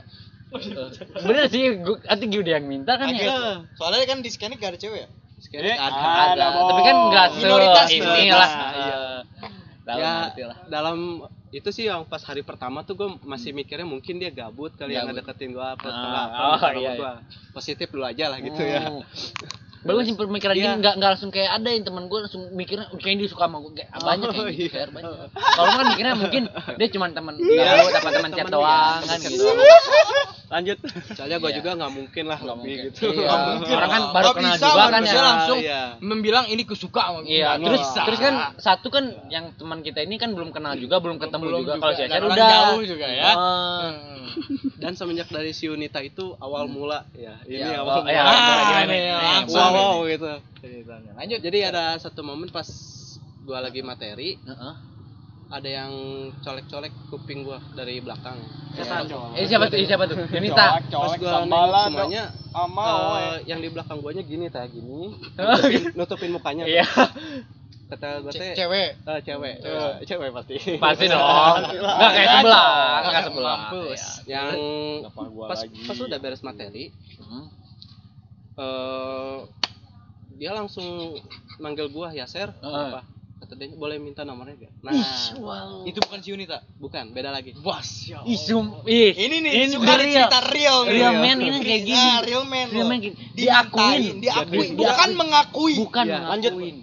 [0.53, 0.89] Eh,
[1.27, 3.65] bener sih gua nanti gue yang minta kan ya.
[3.75, 5.09] Soalnya kan di scanning gak ada cewek ya?
[5.37, 6.47] Sekali ada ada.
[6.65, 8.15] tapi kan nggak se Minoritas, inilah.
[8.17, 8.51] minoritas.
[8.77, 9.19] Eh,
[9.87, 10.59] dalam ya lah.
[10.67, 10.97] dalam
[11.55, 15.07] itu sih yang pas hari pertama tuh gue masih mikirnya mungkin dia gabut kali yang
[15.07, 15.23] Gabut.
[15.23, 17.13] ngedeketin gue apa Ah, apa oh, iya, gua.
[17.55, 18.83] positif dulu aja lah gitu ya.
[18.83, 19.03] Hmm.
[19.87, 20.63] Baru sih pemikiran Iya.
[20.67, 23.59] gini nggak nggak langsung kayak ada yang teman gue langsung mikirnya kayaknya dia suka sama
[23.61, 24.71] gue kayak banyak Oh, kayak gitu iya.
[24.73, 25.11] kayak banyak.
[25.33, 26.43] Kalau kan mikirnya mungkin
[26.75, 27.65] dia cuma teman Iya.
[27.73, 29.09] gabut apa teman chat Temen, doang iya.
[29.09, 29.47] kan gitu.
[30.47, 30.79] Lanjut.
[31.13, 31.59] soalnya gue Iya.
[31.59, 32.87] juga nggak mungkin lah Nggak lebih mungkin.
[32.87, 33.27] gitu Iya.
[33.27, 35.23] Nggak mungkin Orang kan baru Nggak kenal bisa juga kan ya.
[35.25, 35.81] langsung Iya.
[35.99, 37.03] membilang ini kusuka.
[37.23, 38.01] Iya, terus bisa.
[38.05, 41.61] terus kan satu kan yang teman kita ini kan belum kenal juga, belum ketemu Belum
[41.61, 41.73] juga.
[41.73, 41.83] juga.
[41.83, 43.31] Kalau si Dan Acer orang udah jauh juga ya.
[43.33, 43.91] Oh.
[44.37, 44.59] Hmm.
[44.77, 48.23] dan semenjak dari si Unita itu awal mula ya ini Ya, awal oh, mula ya,
[48.23, 48.37] Ah,
[48.85, 48.95] gimana?
[49.41, 49.57] langsung.
[49.57, 51.13] wow, wow gitu Ceritanya.
[51.17, 51.41] Lanjut.
[51.41, 52.69] jadi ada satu momen pas
[53.43, 54.75] gua lagi materi Heeh.
[55.49, 55.93] Ada yang
[56.39, 58.35] colek-colek kuping gua dari belakang
[58.73, 59.07] Setan.
[59.07, 59.31] Cowok.
[59.35, 59.77] Eh siapa tuh?
[59.77, 60.17] Eh, siapa tuh?
[60.27, 60.67] Yunita.
[60.77, 61.87] pas Colek gua sambalan dong.
[61.89, 66.85] semuanya Ama eh, yang di belakang guanya gini tah gini nutupin, nutupin mukanya Iya.
[67.87, 68.91] kata gua teh cewek.
[68.99, 69.93] eh, cewek Cewek.
[69.97, 71.57] Eh, cewek pasti Pasti dong.
[71.71, 73.59] Enggak kayak sebelah, enggak sebelah.
[73.87, 74.09] Iya.
[74.27, 74.49] yang
[75.47, 77.47] pas pas udah beres materi Hmm.
[78.57, 79.37] eh
[80.37, 81.17] dia langsung
[81.57, 83.01] manggil gua ya ser apa
[83.37, 84.97] kata dia boleh minta nomornya gak nah
[85.37, 85.85] wow.
[85.85, 86.65] Itu bukan si Unita.
[86.77, 88.05] bukan beda lagi Bos.
[88.05, 88.37] Ya Ih, Allah.
[88.39, 89.13] sum, ih.
[89.13, 90.25] Ini nih Ini suka real.
[90.25, 90.93] cerita real nih.
[90.95, 92.09] Real man ini kayak gini.
[92.09, 92.67] Ah, real man.
[92.67, 93.15] Real man gini.
[93.35, 94.17] Diakuin, Diakuin.
[94.19, 95.75] diakui, Di- bukan mengakui.
[95.77, 96.53] Bukan Iya, lanjut.
[96.55, 96.77] ngakuin.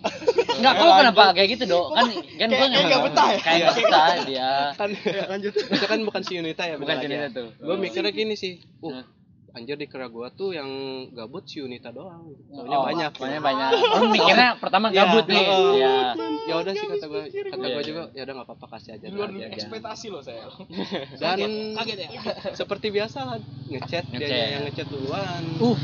[0.53, 1.87] Enggak, kok kenapa kayak gitu, Dok?
[1.91, 3.39] Kan kan kayak nggak betah ya?
[3.39, 4.51] Kayak nggak betah dia.
[4.73, 4.89] kan
[5.27, 7.49] lanjut itu kan bukan si Unita ya Bukan si Unita tuh.
[7.51, 9.05] gue mikirnya gini sih uh Nah.
[9.53, 10.65] Anjir di kera gua tuh yang
[11.09, 13.69] gabut si Unita doang soalnya Oh, banyak Banyak banyak.
[13.93, 15.37] Oh, mikirnya pertama Iya, gabut nih.
[15.39, 15.71] heeh.
[15.75, 15.95] Iya.
[16.43, 17.81] ya udah sih kata gua kata Iya, gua iya.
[17.83, 19.45] juga ya udah nggak apa-apa kasih aja luar aja.
[19.49, 20.49] ekspektasi loh saya.
[21.21, 21.37] dan
[21.75, 22.09] Kaget ya.
[22.59, 23.37] seperti biasa lah
[23.67, 24.47] ngechat dia Ngechat.
[24.49, 25.77] yang ngechat duluan Uh,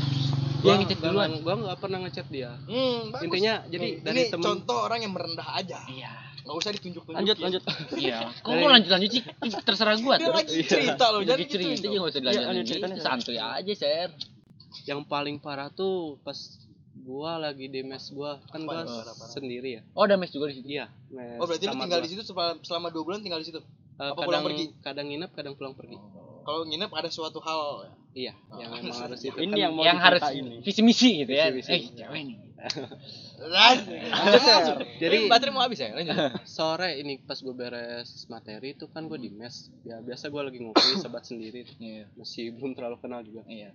[0.60, 1.30] dia ngechat duluan.
[1.40, 5.46] gua nggak pernah ngechat dia Hmm, intinya jadi dari ini temen contoh orang yang merendah
[5.52, 5.78] aja.
[5.86, 6.10] Iya.
[6.50, 7.14] Nggak usah ditunjuk-tunjuk.
[7.14, 7.62] Lanjut, lanjut.
[8.02, 8.18] Iya.
[8.36, 9.22] Kok Dari- lu lanjut lanjut sih?
[9.22, 10.34] Ih, Terserah gua tuh.
[10.34, 11.78] lagi cerita loh, Jadi jadi cerita gitu.
[11.78, 12.66] aja enggak usah Iya, lanjut dilanjutin.
[12.66, 12.96] ceritanya.
[12.96, 13.06] gitu.
[13.06, 14.08] Santuy aja, Ser.
[14.82, 16.34] yang paling parah tuh pas
[17.00, 18.82] gua lagi di mes gua kan gua
[19.28, 20.66] sendiri ya Oh, ada mes juga di situ.
[20.68, 22.04] iya mes Oh berarti lu tinggal gua.
[22.04, 23.60] di situ selama, selama dua bulan tinggal di situ.
[23.96, 24.64] Eh, apa kadang pulang pergi?
[24.80, 25.96] kadang nginep kadang pulang pergi
[26.50, 27.86] Kalau nginep ada suatu hal.
[28.10, 30.58] iya yang memang harus itu Ini kan yang mau yang harus nih.
[30.60, 31.46] visi misi gitu ya.
[31.48, 31.94] Visi-misi.
[31.94, 32.36] Eh, cewek nih.
[33.40, 34.84] Lanjut.
[34.98, 35.94] jadi baterai mau habis ya?
[35.94, 36.12] Lanjut.
[36.44, 40.58] sore ini pas gue beres materi itu kan gue di mes ya biasa gue lagi
[40.58, 42.10] ngopi sebat sendiri Iya.
[42.14, 43.72] masih belum terlalu kenal juga Iya.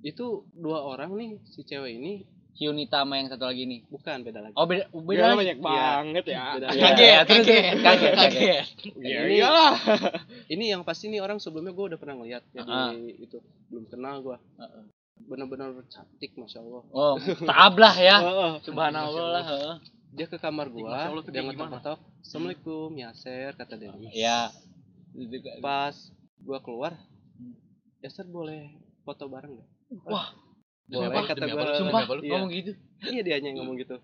[0.00, 3.82] itu dua orang nih si cewek ini Hyunita sama yang satu lagi nih.
[3.84, 5.38] bukan beda lagi Oh, beda beda Beda lagi.
[5.42, 6.38] banyak banget ya.
[6.54, 7.02] Iya, lagi.
[7.02, 7.82] iya, terus, terus.
[7.82, 8.64] kaget, kaget.
[8.94, 9.74] Iya, ini, iyalah.
[10.54, 12.94] ini yang pasti nih orang sebelumnya gue udah pernah ngeliat jadi Ah.
[12.94, 14.84] itu belum kenal gue Heeh.
[15.24, 18.16] bener-bener cantik masya allah Oh, tablah ya.
[18.18, 18.52] Heeh.
[18.66, 19.44] Subhanallah lah.
[19.44, 19.74] heeh.
[20.12, 24.54] dia ke kamar tuh dia ngetok-ngetok assalamualaikum yaser kata dia Iya.
[25.58, 25.94] pas
[26.36, 26.94] gue keluar
[27.98, 29.68] yaser boleh foto bareng gak
[30.06, 30.30] Wah,
[30.84, 32.20] boleh Sumpah, kata gue sumpah Demi apa lu?
[32.20, 32.30] Iya.
[32.30, 32.70] ngomong gitu.
[33.04, 33.96] iya dia yang ngomong gitu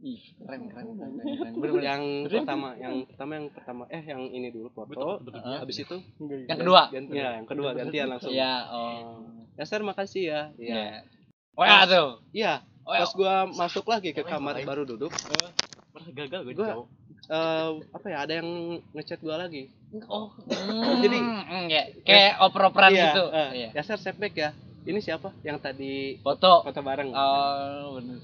[0.00, 1.10] Ih, keren keren keren.
[1.12, 1.84] keren, keren.
[1.84, 5.56] Yang pertama yang pertama yang pertama eh yang ini dulu foto Heeh.
[5.60, 5.96] habis itu
[6.48, 6.82] Yang kedua.
[6.88, 9.20] ganti, ya yang kedua gantian langsung Iya, oh.
[9.54, 10.88] ya sir makasih ya iya Iya.
[11.52, 12.08] Oh ya tuh.
[12.32, 13.04] iya Oh, ya.
[13.04, 15.12] pas gua masuk lagi ke kamar baru duduk
[15.92, 16.88] Pernah gagal gue Gua-
[17.28, 18.48] eh apa ya ada yang
[18.90, 19.68] ngechat gua lagi
[20.06, 20.30] Oh,
[21.02, 21.18] Jadi,
[21.66, 23.24] ya, kayak oper-operan Iya, gitu.
[23.28, 23.68] eh, Iya.
[23.74, 24.50] ya sir setback ya
[24.82, 26.64] ini siapa yang tadi Foto.
[26.64, 28.18] foto bareng Oh, bener.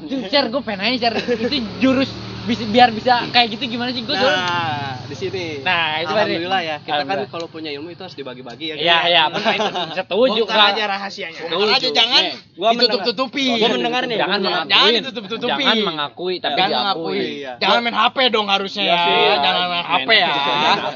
[0.00, 2.06] Itu share gue pengen nanya share itu jurus
[2.44, 5.64] bisa biar bisa kayak gitu gimana sih gue Nah, di sini.
[5.64, 6.76] Nah, itu alhamdulillah ya.
[6.78, 8.74] Kita kan kalau punya ilmu itu harus dibagi-bagi ya.
[8.76, 10.76] Iya iya benar itu setuju Kak.
[10.76, 11.40] aja rahasianya.
[11.42, 11.72] Setuju.
[11.72, 12.22] aja, jangan.
[12.22, 13.46] Nih, Gua Ditutup-tutupi.
[13.58, 14.18] Gua mendengar nih.
[14.20, 14.70] Jangan mengakui.
[14.70, 15.64] Jangan ditutup-tutupi.
[15.64, 16.84] Jangan mengakui tapi Jangan diakui.
[16.94, 17.24] mengakui.
[17.42, 17.52] Iya.
[17.58, 19.02] Jangan main HP dong harusnya Iya ya.
[19.10, 19.34] iya.
[19.42, 20.30] Jangan main HP ya.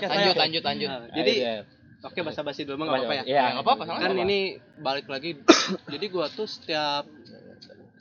[0.07, 0.89] Lanjut lanjut lanjut.
[1.17, 1.33] Jadi
[2.01, 3.25] Oke basa-basi dulu mah nggak apa-apa ya.
[3.25, 4.25] Iya, nggak apa-apa, sama Kan apa-apa.
[4.25, 4.39] ini
[4.79, 5.31] balik lagi.
[5.93, 7.05] jadi gua tuh setiap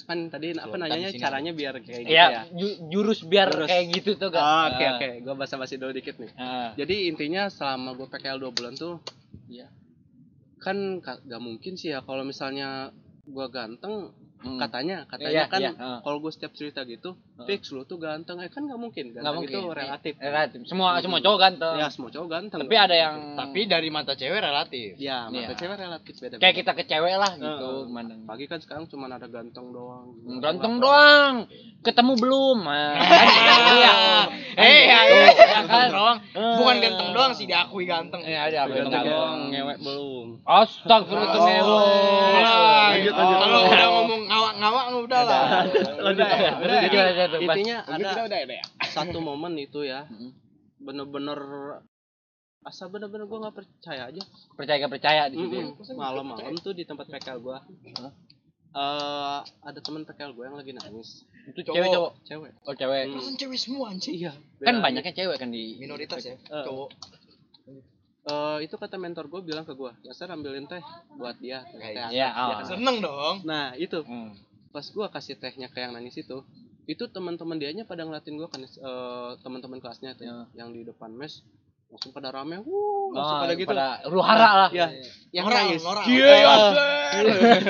[0.04, 1.20] kan tadi apa nanyanya sini.
[1.20, 2.42] caranya biar kayak gitu Iya, ya.
[2.50, 3.68] ju- jurus biar Jurus.
[3.68, 4.40] kayak gitu tuh gak?
[4.40, 6.32] Oh, Oke oke, gua basa-basi dulu dikit nih.
[6.34, 6.72] Ah.
[6.74, 9.04] Jadi intinya selama gue PKL 2 bulan tuh
[9.46, 9.68] Iya.
[10.58, 12.94] kan ka- gak mungkin sih ya kalau misalnya
[13.26, 14.60] gua ganteng Hmm.
[14.60, 16.00] katanya katanya Iya, kan iya, ah.
[16.00, 17.44] kalau gue setiap cerita gitu Ah.
[17.44, 19.50] fix lu tuh ganteng eh kan nggak mungkin ganteng mungkin.
[19.52, 20.60] itu relatif Relatif.
[20.64, 21.74] Semua semua cowok ganteng.
[21.76, 24.94] ya semua cowok ganteng Tapi ada yang Tapi dari mata cewek relatif.
[24.96, 25.58] ya mata Iya.
[25.58, 28.22] cewek relatif beda kayak kita ke cewek lah gitu, mandang.
[28.24, 31.36] pagi kan sekarang cuma ada ganteng doang Hmm, Ganteng doang.
[31.80, 32.58] Ketemu belum?
[32.64, 32.94] Ah.
[33.78, 33.94] Iya.
[34.56, 35.90] Eh, ya, Gitu, ya, ya ganteng kan?
[35.90, 36.18] doang.
[36.32, 36.56] Eh.
[36.58, 38.22] Bukan ganteng doang sih diakui ganteng.
[38.22, 42.88] Iya, ada Ganteng ganteng doang, ngewek belum Astagfirullah Oh.
[42.92, 43.14] ngewek.
[43.14, 45.44] Kalau udah ngomong ngawak-ngawak udah lah.
[45.68, 46.54] Ya.
[47.40, 48.64] Intinya ada ya.
[48.86, 50.32] satu momen itu ya Mm.
[50.78, 51.40] bener-bener
[52.62, 55.56] asa bener-bener gue nggak percaya aja Percaya gak percaya di situ.
[55.56, 55.96] ya?
[55.96, 57.64] Malam-malam tuh di tempat PKL gua
[58.70, 61.74] eh ada teman PKL gue yang lagi nangis Itu Cowok.
[61.74, 62.12] cewek cowok.
[62.22, 63.04] cewek Oh, cewek.
[63.08, 63.24] Hmm.
[63.24, 64.14] Kan cewek semua anjing.
[64.14, 66.36] iya Kan banyaknya cewek kan di Minoritas ya.
[66.36, 66.64] Eh.
[66.64, 66.90] Cowok.
[68.28, 72.12] Eh, itu kata mentor gue bilang ke gue dasar ambilin teh buat dia teh hangat."
[72.12, 72.50] Iya, Ya oh.
[72.54, 72.66] kan?
[72.68, 73.36] Seneng dong.
[73.44, 74.36] nah itu Hmm.
[74.70, 76.44] pas gue kasih tehnya ke yang nangis itu
[76.86, 80.44] itu teman-teman dianya pada ngeliatin gue kan eh, teman-teman kelasnya tuh Ya.
[80.56, 81.40] yang di depan mes
[81.88, 84.70] langsung pada rame wuh langsung Oh, pada gitu pada huru hara lah.
[84.72, 84.92] ya
[85.32, 86.04] yang nangis orang.
[86.04, 86.44] Eh,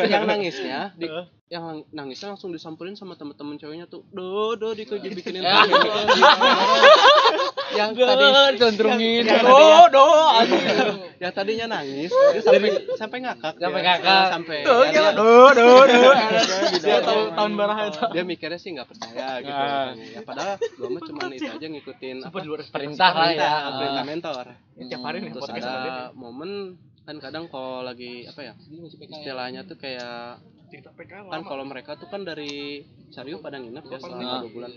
[0.08, 1.06] yang nangisnya di,
[1.48, 5.90] yang nangisnya langsung disamperin sama temen-temen ceweknya tuh do do di bikinin gitu.
[7.70, 10.08] yang tadi yang Do, tadinya, do.
[11.20, 13.88] yang tadinya nangis dia sampai sampai ngakak Sampai dia.
[13.92, 14.26] ngakak.
[14.34, 14.58] sampai.
[14.64, 16.12] Do, ya, dia, do, do, do.
[16.80, 17.58] dia tahu tahun Iya.
[17.58, 18.02] baraha itu.
[18.12, 19.56] Dia mikirnya sih nggak percaya gitu.
[19.56, 19.88] Ah.
[19.96, 22.16] ya padahal gua mah cuma itu aja ngikutin
[22.68, 23.40] Perintah lah ya.
[23.40, 24.46] perintah perintah mentor.
[24.78, 26.76] Tiap hari nih podcast ada momen
[27.08, 28.54] kan kadang kalau lagi apa ya
[29.02, 30.44] istilahnya tuh kayak
[31.26, 34.72] kan kalau mereka tuh kan dari Cariu pada nginep ya selama dua bulan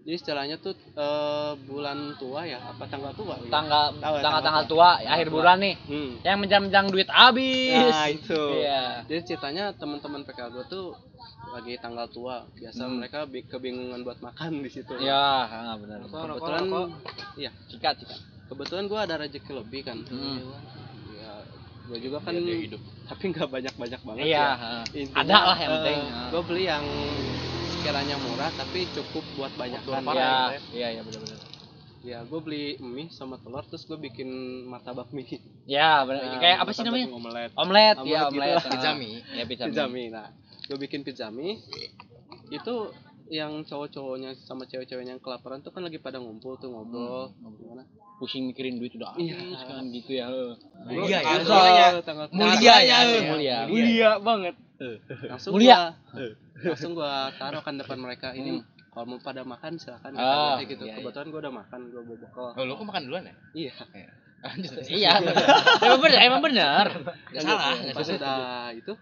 [0.00, 3.50] jadi istilahnya tuh eh, bulan tua ya apa tanggal tua ya?
[3.50, 5.74] Tanggal ya, tanggal tanggal tanggal tua akhir bulan nih.
[5.76, 6.10] hmm.
[6.24, 7.92] Yang menjam-jam duit habis.
[7.92, 9.04] nah itu Iya.
[9.04, 10.86] jadi ceritanya teman-teman PKL gue tuh
[11.50, 12.96] lagi tanggal tua biasa Hmm.
[12.96, 16.06] mereka bi- kebingungan buat makan di situ Iya, ah, benar.
[16.06, 16.64] kebetulan
[17.36, 18.18] iya Sikat, sikat.
[18.48, 20.38] kebetulan gue ada rezeki lebih kan Hmm.
[21.90, 22.32] Ya gue juga kan
[23.04, 24.50] tapi nggak banyak banyak banget Iya, ya.
[24.94, 25.98] Intinya, Ada lah yang penting.
[26.06, 26.28] ah.
[26.30, 26.84] gue beli yang
[27.68, 30.32] sekiranya murah tapi cukup buat banyak kan Iya,
[30.70, 31.38] iya, iya benar-benar.
[32.00, 34.28] ya gue beli mie sama telur terus gue bikin
[34.64, 36.22] martabak mie Ya, benar.
[36.24, 37.06] Nah, Kayak apa sih namanya?
[37.10, 38.56] omelet Omelet, Omelet ya gitu omelet.
[38.56, 38.70] ah.
[38.70, 39.18] Pizza mie.
[39.30, 40.28] Ya pizza, mie nah
[40.64, 41.58] gue bikin pizza mie
[42.48, 42.74] itu
[43.30, 47.86] yang cowok-cowoknya sama cewek-ceweknya yang kelaparan tuh kan lagi pada ngumpul tuh ngobrol gimana
[48.18, 49.64] Pusing mikirin duit udah habis Iya.
[49.64, 50.26] kan gitu ya.
[50.28, 50.52] heuh.
[50.84, 51.40] Mulia ya.
[51.40, 51.56] Langsung
[52.36, 52.76] Mulia.
[52.82, 52.98] ya.
[53.24, 53.58] Mulia.
[53.64, 54.54] Mulia banget.
[55.24, 55.96] langsung Mulia.
[56.04, 56.28] gua
[56.62, 60.82] langsung gua taruh kan depan mereka ini kalau mau pada makan silakan Ah, gua, gitu
[60.82, 61.00] iya, iya.
[61.00, 63.34] kebetulan gua udah makan gua bawa bekal Oh, lu kok makan duluan ya?
[63.54, 63.72] iya.
[64.86, 65.12] Iya.
[65.84, 66.86] Emang benar, emang benar.
[67.28, 67.76] Gak salah.
[67.92, 68.40] pas udah
[68.74, 68.92] itu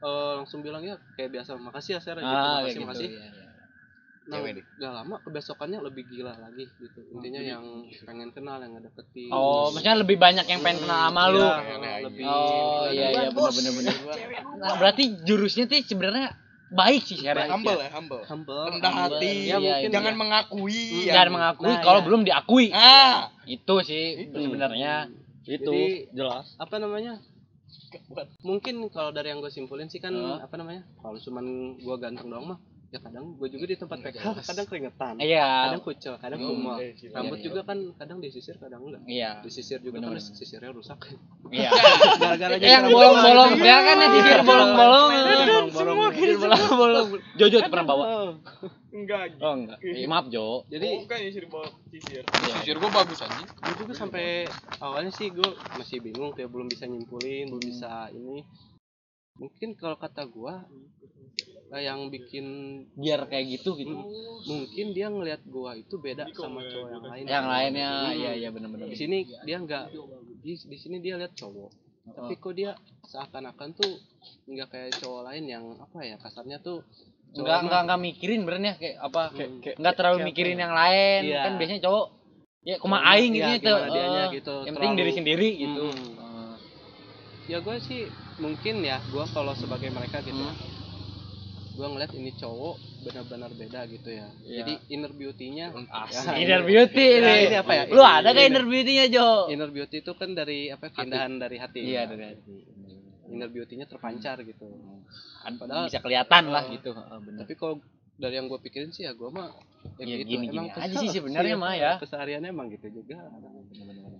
[0.00, 3.16] eh, langsung bilang ya kayak biasa makasih ya Sarah gitu Ah, makasih kayak makasih gitu.
[3.16, 3.46] iya, iya.
[4.28, 4.64] nah Cewek deh.
[4.76, 7.64] gak lama kebesokannya lebih gila lagi gitu intinya yang
[8.02, 11.40] pengen kenal yang ngedeketin Oh, maksudnya lebih banyak yang pengen kenal sama lu.
[11.40, 13.94] Iya, lebih Oh, iya iya benar benar benar.
[14.54, 16.36] Nah, berarti jurusnya tuh sebenarnya
[16.68, 17.48] baik sih sekarang.
[17.48, 18.20] Humble ya, humble.
[18.22, 19.16] humble Rendah Humble.
[19.16, 19.32] hati.
[19.48, 20.20] Iya, mungkin Jangan iya.
[20.20, 20.84] mengakui.
[21.02, 22.06] Jangan yang- mengakui Nah, kalau iya.
[22.06, 22.66] belum diakui.
[22.68, 23.16] Ah.
[23.48, 25.08] Itu sih sebenarnya.
[25.42, 26.52] Itu Jadi- jelas.
[26.54, 27.16] apa namanya
[28.44, 30.38] mungkin kalau dari yang gue simpulin sih kan Heeh.
[30.44, 32.58] apa namanya kalau cuman gue ganteng doang mah
[32.88, 35.44] ya kadang gue juga di tempat PKL kadang keringetan Iya.
[35.68, 36.48] kadang kucel kadang Hmm.
[36.50, 37.44] kumel Iya, rambut iya.
[37.44, 39.30] juga kan kadang disisir kadang enggak Iya.
[39.44, 40.34] disisir juga kan Bener-bener.
[40.34, 40.96] sisirnya rusak
[41.48, 41.68] Iya.
[42.20, 45.08] gara-gara yang bolong-bolong ya kan ya sisir bolong-bolong.
[45.68, 45.98] bolong-bolong
[46.38, 47.08] bolong-bolong.
[47.36, 48.04] Jojo pernah bawa.
[48.88, 49.36] Enggak.
[49.38, 49.78] Oh enggak.
[49.84, 50.64] Eh, maaf Jo.
[50.66, 51.44] jadi Bukan sisir
[51.92, 52.22] sisir.
[52.24, 52.54] Iya.
[52.64, 53.44] Sisir gua bagus anjing.
[53.44, 54.48] gue juga sampai
[54.80, 55.44] awalnya sih gue
[55.76, 58.48] masih bingung kayak belum bisa nyimpulin belum bisa ini
[59.38, 60.54] mungkin kalau kata gue
[61.70, 62.44] yang bikin
[62.94, 63.92] Biar kayak gitu gitu.
[64.42, 68.12] mungkin dia ngelihat gua itu beda sama cowok yang lain Yang lainnya Hmm.
[68.14, 68.88] iya iya benar-benar.
[68.88, 69.84] di sini dia nggak
[70.38, 71.70] di, di sini dia lihat cowok
[72.08, 72.72] tapi kok dia
[73.04, 73.92] seakan-akan tuh
[74.46, 76.80] nggak kayak cowok lain yang apa ya kasarnya tuh
[77.36, 79.22] mah- enggak enggak mikirin benernya kayak apa?
[79.30, 80.62] Kayak- kayak- Enggak terlalu mikirin ya?
[80.64, 81.20] yang lain.
[81.28, 81.40] Iya.
[81.44, 82.06] Kan biasanya cowok
[82.64, 83.74] ya kuma Cowok, aing iya, gitu gitu.
[83.92, 85.84] dianya Eh, gitu, Yang penting diri sendiri gitu.
[85.86, 86.08] Hmm.
[86.16, 86.54] Eh,
[87.46, 88.02] ya gue sih
[88.38, 90.54] mungkin ya gue kalau sebagai mereka gitu Hmm.
[91.74, 94.56] gue ngeliat ini cowok benar-benar beda gitu ya Iya.
[94.58, 95.66] jadi inner beauty-nya.
[96.10, 97.46] Ya, Inner beauty Ya, ini.
[97.46, 97.82] ini apa ya?
[97.86, 99.46] Lu ada gak Inner- inner beauty-nya, Jo?
[99.46, 102.56] inner beauty itu kan dari apa keindahan dari hati Iya, dari hati.
[103.28, 104.66] inner beauty-nya terpancar gitu
[105.48, 106.72] Padahal bisa kelihatan lah Oh.
[106.72, 106.90] gitu.
[106.90, 107.38] Heeh, bener.
[107.40, 107.74] tapi kalau
[108.18, 109.54] dari yang gue pikirin sih ya gue mah
[109.94, 111.92] ya Ya, gitu gini-gini emang aja kesel sih sebenarnya mah ya.
[111.96, 113.18] kesehariannya emang gitu juga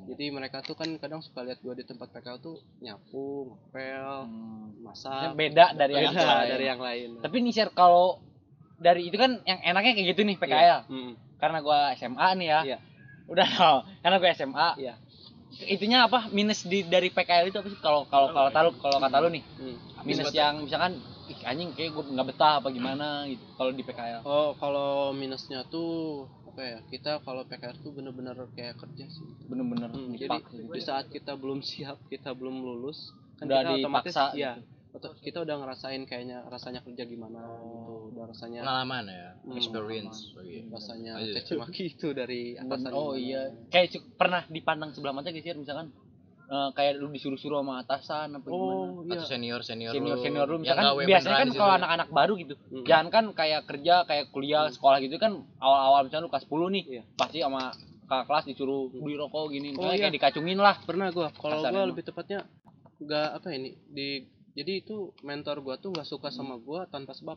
[0.08, 4.70] jadi mereka tuh kan kadang suka lihat gue di tempat PKL tuh nyapu ngepel Hmm.
[4.80, 6.48] masak Beda dari yang beda lain.
[6.48, 8.22] dari yang lain Tapi nih share kalau
[8.76, 10.80] dari itu kan yang enaknya kayak gitu nih PKL.
[10.86, 11.12] Hmm.
[11.36, 12.60] Karena gua SMA nih ya.
[12.64, 12.78] Iya.
[13.26, 13.76] Udah tau.
[13.98, 14.68] Karena gua SMA.
[14.76, 14.94] Iya.
[15.66, 16.30] Itunya apa?
[16.30, 19.42] Minus di dari PKL itu apa sih kalau kalau kalau kalau kata lu nih.
[19.58, 19.76] Hmm.
[20.00, 24.20] Minus yang misalkan ih anjing kayak gua nggak betah apa gimana gitu kalau di PKL.
[24.24, 26.78] Oh, kalau minusnya tuh apa ya?
[26.88, 29.28] Kita kalau PKR tuh bener-bener kayak kerja sih.
[29.44, 30.72] Bener-bener Hmm, jadi gitu.
[30.72, 34.52] di saat kita belum siap, kita belum lulus, kan Udah kita otomatis dipaksa ya.
[34.88, 38.08] Atau kita udah ngerasain kayaknya rasanya kerja gimana gitu.
[38.16, 40.18] Udah rasanya Pengalaman ya, Hmm, experience.
[40.72, 41.34] rasanya Oh, iya.
[41.38, 42.90] caci maki itu dari atasan.
[42.90, 43.20] oh gimana.
[43.20, 43.42] iya.
[43.68, 45.92] Kayak pernah dipandang sebelah mata gitu ya misalkan
[46.48, 48.72] eh, kayak lu disuruh-suruh sama atasan apa gimana.
[48.74, 49.14] Oh, iya.
[49.14, 51.78] Atau senior senior senior senior lu misalkan gawe biasanya kan kalau situ.
[51.78, 52.84] anak-anak baru gitu Hmm.
[52.84, 56.84] jangan kan kayak kerja kayak kuliah sekolah gitu kan awal-awal misalnya lu kelas 10 nih
[56.88, 57.02] Iya.
[57.14, 57.62] pasti sama
[58.04, 60.00] kakak kelas disuruh beli rokok gini Oh, iya.
[60.02, 62.48] kayak dikacungin lah Pernah gua, kalau gua lebih tepatnya
[62.98, 64.08] nggak apa ini di
[64.52, 67.36] jadi itu mentor gua tuh nggak suka sama gua tanpa sebab.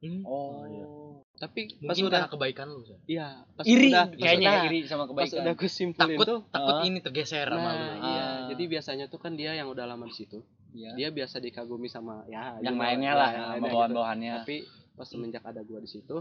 [0.00, 0.22] Hmm.
[0.24, 2.80] oh, Tapi pas Mungkin udah karena kebaikan lu.
[3.04, 6.26] Iya, pas iri udah, pas kayaknya udah- iri sama pas kebaikan udah gue simpulin Takut
[6.26, 6.84] tuh takut Ah.
[6.84, 7.80] ini tergeser sama lu.
[7.80, 8.20] Nah, iya.
[8.22, 8.38] Ah.
[8.48, 10.44] Jadi biasanya tuh kan dia yang udah lama di situ.
[10.70, 10.90] Iya.
[10.94, 13.72] Dia biasa dikagumi sama ya yang lainnya ya, lah yang sama gitu.
[13.72, 14.56] bawahan-bawahannya Tapi
[14.94, 16.16] pas semenjak ada gua di situ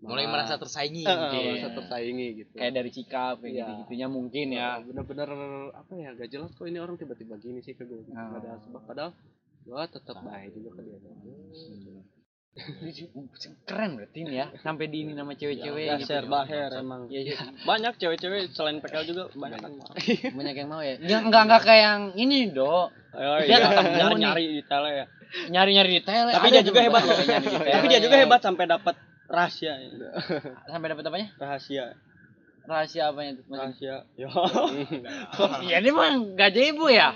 [0.00, 1.04] Mulai merasa tersaingi.
[1.04, 1.40] Eh, Iya.
[1.46, 2.52] merasa tersaingi gitu.
[2.54, 3.60] kayak dari sikap kayak Iya.
[3.62, 5.28] gitu-gitunya mungkin ya bener-bener
[5.70, 8.32] apa ya gak jelas kok ini orang tiba-tiba gini sih ke gue Ah.
[8.32, 9.12] Gak ada sebab padahal
[9.62, 10.96] gua tetap baik juga ke dia
[13.62, 16.10] keren berarti ini ya sampai di ini nama cewek-cewek gitu.
[16.10, 17.06] Dasar baher emang.
[17.06, 17.36] Iya, iya.
[17.68, 19.72] Banyak cewek-cewek selain PKL juga banyak kan.
[20.38, 23.86] banyak yang mau ya Nggak- nggak nggak kayak yang ini do Oh Dia iya, ketemu
[23.86, 23.98] nih.
[23.98, 25.06] nyari-nyari di tele ya.
[25.48, 27.02] nyari-nyari detail Tapi ada dia juga hebat.
[27.06, 27.46] nyari.
[27.70, 28.94] Tapi dia juga hebat sampai dapat
[29.26, 29.72] rahasia.
[29.78, 30.10] ya.
[30.66, 31.84] sampai dapat apanya Rahasia.
[32.70, 33.58] Rahasia tuh Mas?
[33.58, 33.96] Rahasia.
[34.14, 34.30] Yo.
[35.70, 37.10] ya ini mah gak ibu ya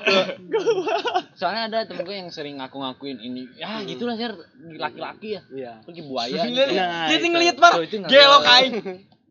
[1.35, 4.27] soalnya ada temen gue yang sering ngaku-ngakuin ini ya gitulah sih
[4.75, 6.75] laki-laki ya iya pergi buaya gitu.
[6.75, 7.27] Nah, Dia itu.
[7.31, 7.73] ngeliat par.
[7.79, 8.75] Itu Gelok aing.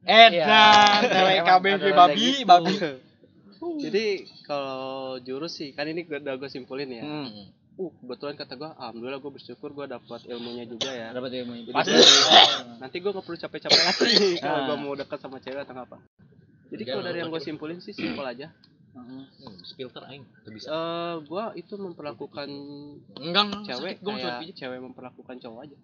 [0.03, 0.27] Iya.
[0.43, 2.43] Edan, Emang TWKB babi, gitu.
[2.43, 2.73] babi.
[3.79, 4.05] jadi
[4.43, 7.62] kalau jurus sih kan ini udah gue simpulin ya Hmm.
[7.73, 11.09] Uh kebetulan kata gua alhamdulillah gue bersyukur gue dapat ilmunya juga ya.
[11.09, 11.91] Dapat ilmu Jadi pasti
[12.81, 14.65] nanti gue nggak perlu capek-capek lagi kalau Ah.
[14.67, 15.97] gue mau dekat sama cewek atau apa.
[16.69, 18.53] Jadi kalau dari yang gue simpulin sih simpel aja.
[18.93, 19.21] Heeh.
[19.25, 20.69] Hmm, Filter aing, bisa.
[20.69, 22.45] eh gue itu memperlakukan
[23.17, 25.77] Enggak, enggak, cewek sakit, gua kayak mau cewek memperlakukan cowok aja.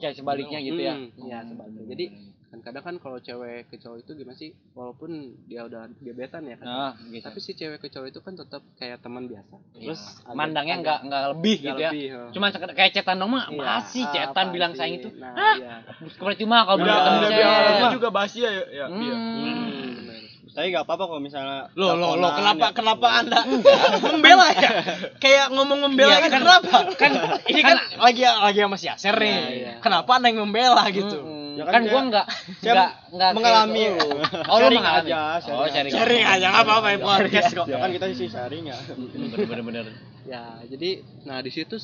[0.00, 0.94] Kayak sebaliknya gitu ya.
[0.96, 1.84] Hmm, iya sebaliknya.
[1.84, 2.04] Jadi
[2.46, 5.10] kan kadang kan kalau cewek ke cowok itu gimana sih walaupun
[5.44, 8.62] dia udah gebetan ya kan nah gitu tapi si cewek ke cowok itu kan tetap
[8.74, 12.28] kayak teman biasa terus agak- mandangnya nggak nggak lebih nggak gitu ya lebih, heeh.
[12.30, 15.56] cuma sekedar kayak cetan dong mah Iya, masih ah, cetan bilang sayang itu nah, ah
[15.56, 15.74] iya.
[16.16, 17.30] percuma kalau Udah, bilang ketemu udah
[17.74, 18.86] cewek juga basi ya, ya.
[18.86, 19.00] Hmm.
[19.00, 19.14] iya.
[19.14, 19.64] Hmm.
[20.48, 22.72] Tapi gak apa-apa kalau misalnya Loh, loh, loh, teleponan kenapa ya.
[22.72, 23.38] kenapa Anda
[24.08, 24.70] membela ya?
[25.18, 26.76] Kayak ngomong membela Iya, gitu kan- kenapa?
[26.96, 27.12] kan
[27.44, 29.28] Ini kan lagi lagi sama si Aser nih.
[29.28, 29.72] Iya, iya.
[29.78, 31.12] Kenapa Anda yang membela gitu?
[31.12, 31.35] Mm-mm.
[31.56, 32.26] Ya kan kan gua saya- nggak
[32.60, 33.82] saya nggak nggak kayak mengalami.
[33.88, 33.96] lu.
[33.96, 35.96] oh lu Sharing mengalami aja, oh sharing sharing aja.
[35.96, 37.66] Sharing aja nggak apa-apa ya podcast kok.
[37.66, 38.76] Ya kan kita sih sharing ya.
[38.92, 39.84] bener bener bener
[40.26, 41.78] ya jadi nah di situ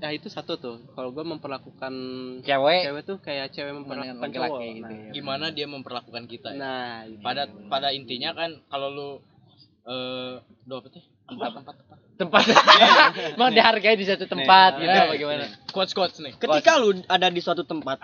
[0.00, 1.92] ya itu satu tuh kalau gue memperlakukan
[2.40, 5.12] cewek cewek tuh kayak cewek memperlakukan laki-laki cowok gitu nah, ya.
[5.12, 6.60] Gimana dia memperlakukan kita ya?
[6.60, 6.92] nah.
[7.20, 9.10] Pada pada intinya kan kalau lu
[9.84, 11.04] eh do apa tuh?
[11.28, 11.98] Tempat tempat tempat.
[12.20, 12.44] Tempat
[13.40, 16.34] mau dihargai di satu tempat Nih, gitu eh, bagaimana Quotes quotes nih.
[16.36, 17.98] Ketika lu ada di suatu tempat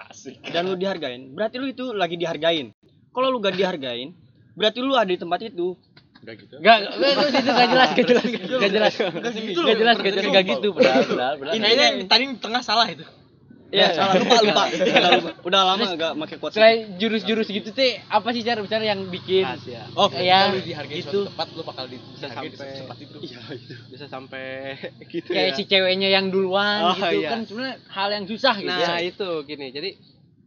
[0.55, 2.71] dan lu dihargain, berarti lu itu lagi dihargain.
[3.11, 4.15] Kalau lu gak dihargain,
[4.55, 5.75] berarti lu ada di tempat itu.
[6.23, 6.55] Udah gitu.
[6.63, 9.97] Gak, gak, itu itu gak jelas, gak jelas, gak jelas, gak gitu jelas, gak jelas,
[9.99, 11.53] gak jelas, gak gitu, benar, benar, benar.
[11.59, 13.05] Kayaknya tadi di tengah salah itu.
[13.69, 14.65] Ya, salah lupa lupa.
[14.71, 15.31] Udah lupa.
[15.43, 16.55] Udah lama gak pakai quotes.
[16.55, 20.59] Selain jurus-jurus gitu teh, apa sih cara bicara yang bikin rahasia Oh, Iya, ketika lu
[20.63, 21.05] dihargai gitu.
[21.05, 23.17] suatu tempat lu bakal di, Bisa di sampai- suatu tempat itu.
[23.25, 24.47] iya itu bisa sampai
[25.13, 27.29] gitu kayak ya si ceweknya yang duluan Oh, gitu iya.
[27.29, 28.71] kan sebenarnya hal yang susah gitu.
[28.71, 29.03] nah ya.
[29.05, 29.91] itu gini jadi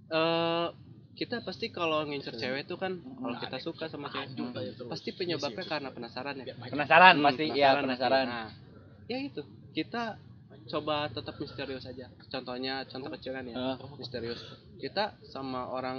[0.09, 0.67] eh
[1.13, 5.65] kita pasti kalau ngincer cewek itu kan kalau kita suka sama cewek kayak pasti penyebabnya
[5.67, 7.83] karena penasaran ya Penasaran Hmm, pasti, iya pasti.
[7.83, 8.25] penasaran.
[8.25, 8.47] Nah,
[9.05, 10.15] ya itu kita
[10.69, 12.05] coba tetap misterius aja.
[12.29, 13.75] Contohnya contoh kecil kan ya Ah.
[13.97, 14.37] misterius.
[14.77, 15.97] Kita sama orang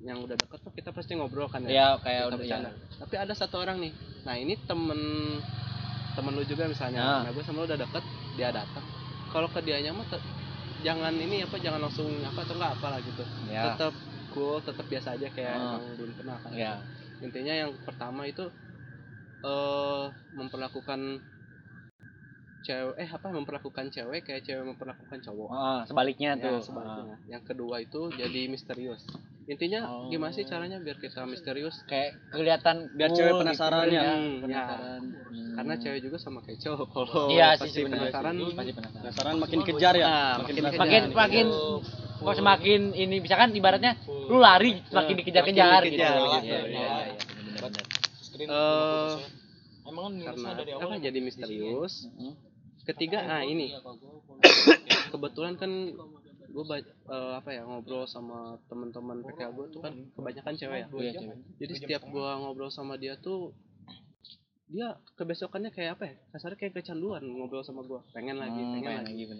[0.00, 1.98] yang udah deket tuh kita pasti ngobrol kan ya?
[1.98, 2.70] Kita kayak udah bercanda.
[2.70, 2.74] ya.
[3.02, 3.92] tapi ada satu orang nih.
[4.22, 5.00] Nah ini temen
[6.14, 7.02] temen lu juga misalnya.
[7.02, 7.20] Ah.
[7.26, 8.04] nah gue sama lu udah deket
[8.38, 8.84] dia datang
[9.28, 10.06] kalau ke dianya mah
[10.80, 13.24] jangan ini apa jangan langsung apa atau enggak apalah gitu.
[13.50, 13.92] Ya tetap
[14.32, 15.76] cool tetap biasa aja kayak Ah.
[15.76, 16.50] emang belum kenal kan.
[16.54, 16.78] Ya
[17.18, 18.46] intinya yang pertama itu
[19.42, 21.00] eh memperlakukan
[22.58, 25.48] cewek eh apa memperlakukan cewek kayak cewek memperlakukan cowok.
[25.48, 26.60] Oh, sebaliknya Ya, tuh.
[26.62, 27.16] sebaliknya.
[27.28, 29.04] yang kedua itu jadi misterius.
[29.46, 30.10] Intinya Oh.
[30.10, 31.78] gimana sih caranya biar kita misterius?
[31.78, 34.02] Ah, kayak kelihatan Biar cool cewek gitu, penasaran ya.
[34.04, 35.02] Hmm, penasaran.
[35.06, 35.54] Hmm.
[35.54, 36.86] karena cewek juga sama kayak cowok.
[36.90, 38.34] Kalau iya sih pasti sebenarnya penasaran.
[38.34, 38.52] sih.
[38.52, 39.00] pasti penasaran.
[39.00, 40.04] Penasaran makin kejar ya.
[40.04, 40.72] Ah, makin kejar.
[40.76, 41.46] makin makin
[42.16, 43.92] kok semakin ini misalkan ibaratnya
[44.26, 45.94] lu lari semakin Nah, dikejar-kejar makin gitu.
[45.94, 49.14] dikejar, Iya, iya, iya, iya, eh
[49.86, 52.34] Emang kan karena dari awal jadi misterius Mm-mm.
[52.82, 53.70] ketiga nah ini
[55.12, 55.70] kebetulan kan
[56.46, 56.64] gue
[57.08, 61.36] apa ya ngobrol sama teman-teman PK gue tuh kan kebanyakan cewek ya Iya, cewek.
[61.58, 63.52] jadi setiap gue ngobrol sama dia tuh
[64.66, 68.82] dia kebesokannya kayak apa ya kasarnya kayak kecanduan ngobrol sama gue pengen lagi Hmm, pengen
[68.82, 69.24] pengen lagi.
[69.24, 69.36] Jadi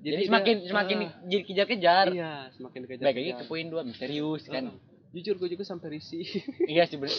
[0.00, 1.10] Jadi, dia- semakin semakin ah.
[1.22, 2.06] dikejar-kejar.
[2.10, 4.64] iya semakin dikejar Baik lagi ke poin dua misterius kan.
[5.10, 6.22] Jujur gue juga sampai risih
[6.72, 7.18] iya sih bener.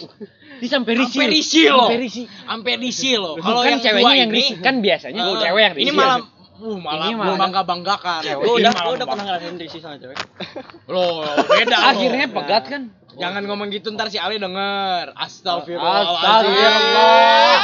[0.58, 1.20] Di sampai risih.
[1.20, 1.88] Sampai risih loh.
[1.88, 2.24] Sampai risih.
[2.28, 3.34] sampai risi loh.
[3.36, 5.86] Kalau Kalau kan yang ceweknya yang ini, risih kan biasanya eh, cewek yang risih.
[5.88, 6.18] Ini malah
[6.62, 8.22] Uh, malah Ini gua malah- bangga banggakan.
[8.38, 10.14] Lu udah lu udah pernah ngerasain risih sama cewek?
[10.94, 12.82] Loh, beda akhirnya pegat kan.
[13.18, 15.10] Jangan ngomong gitu ntar si Ali denger.
[15.10, 16.06] Astagfirullah.
[16.06, 17.56] Astagfirullah.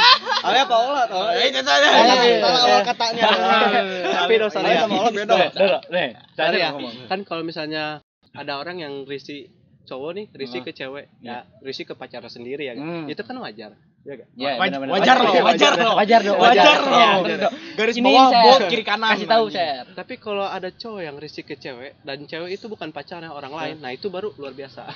[0.43, 0.75] Ale apa?
[1.31, 1.87] Eh, itu saja.
[1.95, 3.23] Eh, olah katanya.
[4.19, 5.35] tapi dosa dia sama olah beda.
[5.95, 7.07] Nih, saya ya, ngomong.
[7.07, 8.03] kan kalau misalnya
[8.35, 9.47] ada orang yang risih
[9.89, 10.65] cowok nih risih Ah.
[10.65, 13.09] ke cewek ya risih ke pacarnya sendiri ya Hmm.
[13.09, 14.29] itu kan wajar ya gak?
[14.31, 15.93] Ya, wajar loh, wajar loh.
[15.99, 17.19] Wajar dong, Wajar loh.
[17.27, 17.53] dong.
[17.75, 19.11] Garis Ini bawah saya bold kiri kanan.
[19.11, 19.83] Kasih tahu saya.
[19.91, 23.75] Tapi kalau ada cowok yang risih ke cewek dan cewek itu bukan pacarnya orang lain,
[23.77, 24.87] nah itu baru luar biasa.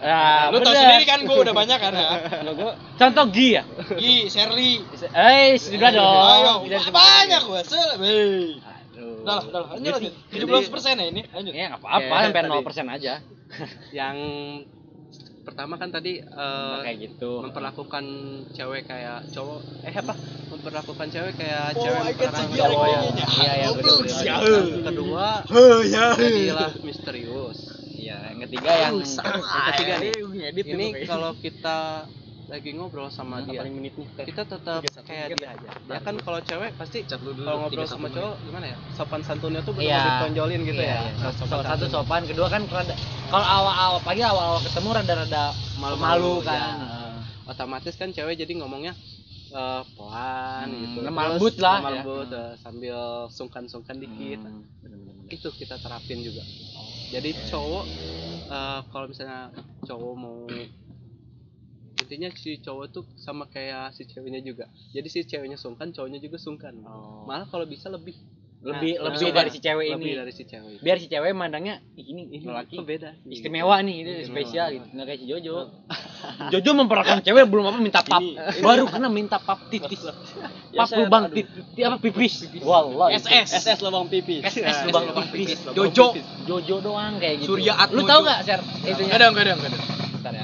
[0.00, 2.08] Ya, Lu tau sendiri kan gue udah banyak kan ya.
[2.94, 3.62] Contoh Gi ya?
[3.90, 4.86] Gi, Sherly.
[5.02, 6.22] Eh, sudah dong.
[6.22, 6.94] Ayo, disebut.
[6.94, 7.60] banyak gue.
[8.96, 9.68] Udah lah, udah lah.
[9.76, 10.14] Lanjut lanjut.
[10.30, 11.22] 17 persen ya ini.
[11.28, 11.52] Lanjut.
[11.52, 12.58] Ya nggak apa-apa, sampai tadi.
[12.88, 13.14] 0% aja.
[14.00, 14.16] yang
[15.44, 17.44] pertama kan tadi eh, kayak gitu.
[17.44, 18.04] memperlakukan
[18.56, 20.14] cewek kayak cowok eh apa?
[20.48, 23.00] Memperlakukan cewek kayak Oh, cewek memperlakukan cowok ya.
[23.04, 23.26] ya.
[23.28, 23.68] Iya, iya,
[24.08, 24.40] sial.
[24.40, 26.06] Yang kedua Heh, ya.
[26.16, 27.58] jadilah misterius.
[27.94, 30.12] Iya, yang ketiga yang Yang ketiga nih,
[30.64, 32.04] ini kalau kita
[32.44, 34.08] lagi ngobrol sama dia, Paling menit nih.
[34.22, 35.68] kita tetap kayak dia aja.
[35.88, 38.76] Ya kan kalau cewek pasti kalau ngobrol sama cowok gimana ya?
[38.92, 40.04] Sopan santunnya tuh benar Iya.
[40.20, 41.00] ditonjolin gitu Iya, ya.
[41.08, 41.30] iya.
[41.32, 42.62] Sopan satu sopan, kedua kan
[43.26, 45.44] kalau awal-awal pagi awal-awal ketemu rada-rada
[45.80, 46.54] Malu-malu, malu kan.
[46.54, 46.68] ya.
[47.44, 48.92] Otomatis kan cewek jadi ngomongnya
[49.50, 50.98] eh, pelan Hmm, gitu.
[51.06, 51.94] lembut lah, lemah ya.
[51.96, 52.98] lembut, eh, sambil
[53.30, 54.42] sungkan-sungkan dikit.
[54.42, 55.30] Hmm.
[55.30, 56.42] Itu kita terapin juga.
[57.08, 57.84] Jadi cowok
[58.44, 59.48] eh, kalau misalnya
[59.80, 60.44] cowok mau
[62.04, 64.64] intinya si cowok tuh sama kayak si ceweknya juga.
[64.90, 66.76] Jadi si ceweknya sungkan, cowoknya juga sungkan.
[66.82, 67.24] Oh.
[67.24, 68.12] Malah kalau bisa lebih
[68.64, 70.16] Lebih Nah, lebih nah, dari si cewek lebih ini.
[70.16, 70.80] dari si cewek.
[70.80, 73.12] Biar si cewek mandangnya "Ih, ini Ini laki beda.
[73.22, 74.24] istimewa nih, itu Istimewa.
[74.32, 74.86] spesial gitu.
[74.88, 75.54] Nggak kayak si Jojo.
[76.56, 78.24] Jojo memperlakukan cewek belum apa minta pap.
[78.64, 80.00] Baru kena minta pap titis.
[80.72, 82.34] Pap saya- lubang titis apa pipis.
[82.56, 83.20] Wallahi.
[83.20, 83.48] SS.
[83.52, 84.40] SS lubang pipis.
[84.42, 85.60] SS lubang pipis.
[85.68, 86.16] Jojo.
[86.48, 87.60] Jojo doang kayak gitu.
[87.60, 88.08] Surya Lu Atmojo.
[88.08, 88.60] tahu nggak, Ser?
[88.80, 88.96] Itunya.
[89.04, 89.70] Enggak ada, enggak ada, enggak
[90.24, 90.40] ada.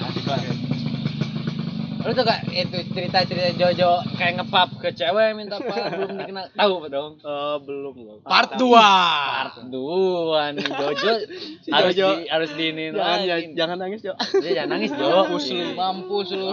[2.01, 2.07] Ya.
[2.07, 6.73] Lu tuh gak itu cerita-cerita Jojo kayak ngepap ke cewek minta pap belum dikenal tahu
[6.81, 7.13] apa dong?
[7.21, 8.17] Eh, belum loh.
[8.25, 8.73] Part 2.
[8.73, 11.13] Part dua nih Jojo
[11.77, 12.09] harus Jojo.
[12.11, 13.53] di, harus diinin Jangan ya, lagi.
[13.53, 14.13] jangan nangis, Jo.
[14.41, 15.07] Dia jangan nangis Jo.
[15.07, 16.47] Mampus lu, mampus lu.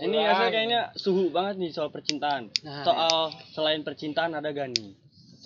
[0.00, 2.50] Ini asal kayaknya suhu banget nih soal percintaan.
[2.60, 3.16] Nah, Soal
[3.50, 4.98] selain percintaan ada gani.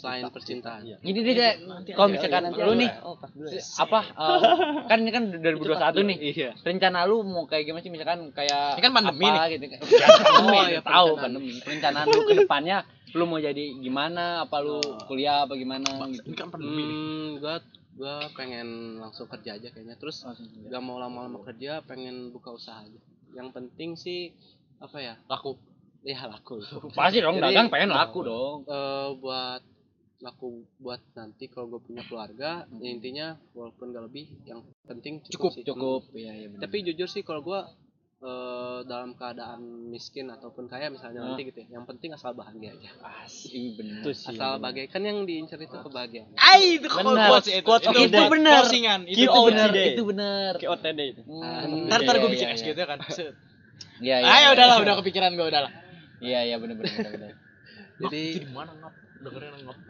[0.04, 0.80] Selain percintaan.
[0.84, 0.96] Iya.
[1.00, 1.56] Deh kayak
[1.96, 3.60] kalau misalkan lu nih Oh, ya.
[3.80, 4.40] apa eh,
[4.92, 6.18] kan ini kan 2021 nih.
[6.30, 6.50] Iya.
[6.60, 9.80] Rencana lu mau kayak gimana sih misalkan kayak Ini kan pandemi apa gitu kan.
[9.82, 11.22] Ya, pandemi, Oh, iya, tahu perencanaan.
[11.24, 11.52] pandemi.
[11.58, 12.76] Perencanaan lu ke depannya
[13.10, 14.44] lu mau jadi gimana?
[14.44, 16.20] Apa lu kuliah apa gimana gitu.
[16.22, 16.86] Ini kan pandemi nih.
[16.92, 17.56] Hmm, gua
[17.94, 19.96] gua pengen langsung kerja aja kayaknya.
[19.96, 20.20] Terus
[20.64, 23.00] gak mau lama-lama kerja, pengen buka usaha aja.
[23.32, 24.34] Yang penting sih
[24.76, 25.14] apa ya?
[25.24, 25.56] Laku.
[26.04, 26.60] Ya laku.
[26.92, 28.66] Pasti dong Jadi, dagang pengen laku dong.
[28.66, 29.62] eh, buat
[30.24, 30.48] laku
[30.78, 35.52] buat nanti kalau gue punya keluarga ya intinya walaupun gak lebih yang penting cukup, Cukup,
[35.52, 35.62] sih.
[35.62, 36.00] Cukup.
[36.14, 36.58] Iya iya Hmm.
[36.58, 37.60] tapi jujur sih kalau gue
[38.20, 41.28] eh, dalam keadaan miskin ataupun kaya misalnya Ah.
[41.28, 42.88] nanti gitu ya yang penting asal bahagia aja
[43.20, 44.00] Asli bener.
[44.00, 44.32] Itu sih.
[44.32, 47.28] asal bahagia kan yang diincar itu kebahagiaan Ai, itu Bener.
[47.28, 47.60] quotes itu.
[47.62, 48.24] Quotes Itu the day.
[48.26, 48.54] bener.
[48.58, 49.00] Closingan.
[49.04, 49.44] Itu Q.O.T.
[49.46, 49.86] bener, day.
[49.92, 50.52] itu bener.
[50.56, 51.22] Kayak OTD itu.
[51.22, 52.54] Hmm, Ntar ntar iya, gue iya, bikin iya.
[52.54, 52.98] X gitu ya kan.
[54.00, 54.32] Iya iya.
[54.32, 55.72] Ayo udahlah, udah kepikiran gue udahlah.
[56.18, 57.12] Iya iya bener bener bener.
[57.12, 57.32] bener.
[58.00, 58.92] jadi Di mana ngap?
[59.24, 59.78] Dengerin nggak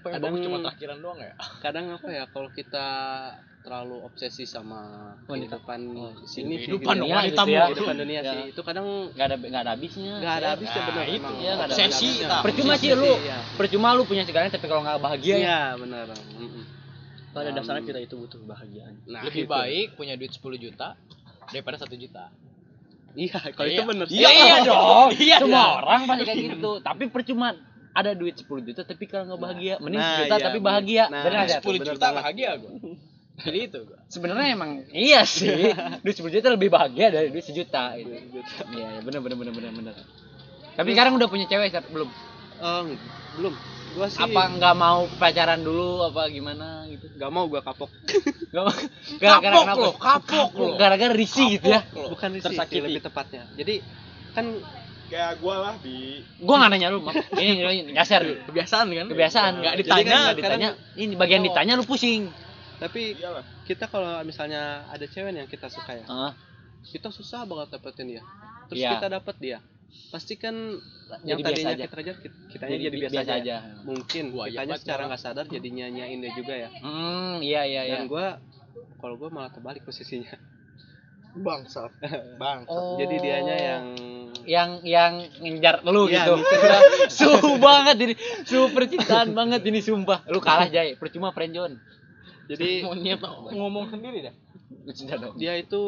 [0.00, 2.86] Kadang- kadang cuma terakhiran doang ya kadang apa ya kalau kita
[3.60, 5.60] terlalu obsesi sama Wanita.
[5.60, 5.80] kehidupan
[6.24, 7.02] sini sih kehidupan gitu.
[7.04, 7.62] dong, Iya, wanita gitu ya.
[7.66, 8.32] kehidupan dunia Ya.
[8.32, 11.16] sih itu kadang nggak ada nggak ada habisnya nggak ada habisnya Nah, benar itu.
[11.20, 11.34] emang.
[11.36, 12.40] Iya, ada Obsesi, tak.
[12.40, 13.38] percuma sih lu iya.
[13.54, 16.08] percuma lu punya segalanya tapi kalau nggak bahagia ya iya benar
[17.30, 19.52] pada Um, dasarnya kita itu butuh kebahagiaan nah lebih itu.
[19.52, 20.96] baik punya duit 10 juta
[21.46, 22.24] daripada 1 juta
[23.12, 23.76] iya kalau Iya.
[23.76, 27.52] itu benar sih iya, iya dong Iya semua orang pasti kayak gitu tapi percuma
[27.90, 30.68] ada duit 10 juta tapi kalau nggak bahagia mending Nah, 10 juta iya, tapi bener.
[30.70, 31.04] bahagia.
[31.06, 31.60] Nah, bener nggak, Jar?
[31.60, 32.18] 10 bener juta banget.
[32.22, 32.70] bahagia gua.
[33.40, 35.48] Jadi itu sebenarnya emang iya sih.
[36.04, 38.12] Duit 10 juta lebih bahagia dari duit sejuta gitu.
[38.70, 39.94] iya iya bener bener bener bener bener.
[40.70, 41.84] Tapi sekarang udah punya cewek Sar?
[41.88, 42.08] belum?
[42.60, 42.82] Eh,
[43.36, 43.54] belum.
[43.90, 47.10] Gua sih apa nggak mau pacaran dulu apa gimana gitu?
[47.16, 47.90] Nggak mau gua kapok.
[48.52, 48.76] Nggak mau?
[49.18, 51.82] Gara-gara kapok lo kapok lo gara-gara risih gitu ya?
[51.90, 53.50] Bukan risih sih, lebih tepatnya.
[53.56, 53.82] Jadi
[54.30, 54.46] kan
[55.10, 57.02] kayak gua lah di gua nggak nanya lu
[57.34, 59.06] ini ini ngasar dulu kebiasaan kan?
[59.10, 59.52] Kebiasaan.
[59.58, 60.68] Nggak Jadi ditanya kan nggak ditanya.
[60.96, 62.30] ini bagian ditanya lu pusing.
[62.80, 63.44] Tapi iyalah.
[63.66, 66.32] kita kalau misalnya ada cewek yang kita suka ya ah
[66.80, 68.22] kita susah banget dapetin dia.
[68.72, 68.90] Terus Iya.
[68.96, 69.58] kita dapet dia.
[70.08, 71.84] Pasti kan Jadi yang biasa tadinya aja.
[71.84, 73.56] kita kejar kita kitanya jadi, biasa, aja, aja.
[73.82, 76.68] mungkin iya kitanya secara nggak sadar jadi nyanyain dia juga ya.
[76.80, 77.94] Hmm, iya iya iya.
[77.98, 78.38] dan gua
[79.02, 80.30] kalau gua malah terbalik posisinya.
[81.36, 81.90] Bangsat.
[82.42, 82.70] Bangsat.
[82.70, 82.96] Oh.
[82.98, 83.84] jadi dianya yang
[84.42, 86.34] yang yang ngejar lu Iya, gitu.
[87.18, 88.14] Suhu banget ini.
[88.42, 90.24] Suhu percintaan banget ini sumpah.
[90.26, 91.76] Lu kalah Jay, percuma friendzone.
[92.46, 94.34] jadi monyet ngomong sendiri dah
[95.32, 95.82] dia itu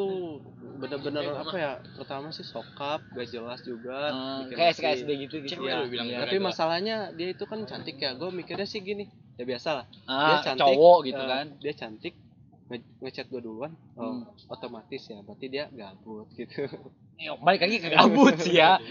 [0.77, 4.75] bener-bener apa ya pertama sih sokap gak jelas juga bikin kayak.
[4.77, 5.59] SKSD gitu gitu.
[5.59, 6.23] Bilang Iya.
[6.23, 10.29] tapi masalahnya dia itu kan cantik ya gue mikirnya sih gini ya biasa lah Ah,
[10.29, 11.47] dia cantik cowok gitu eh, kan.
[11.59, 12.15] dia cantik
[12.69, 14.23] nge- ngechat gue duluan oh, Hmm.
[14.49, 16.63] otomatis ya berarti dia gabut gitu
[17.23, 18.83] Yuk, balik lagi ke gabut sih ya.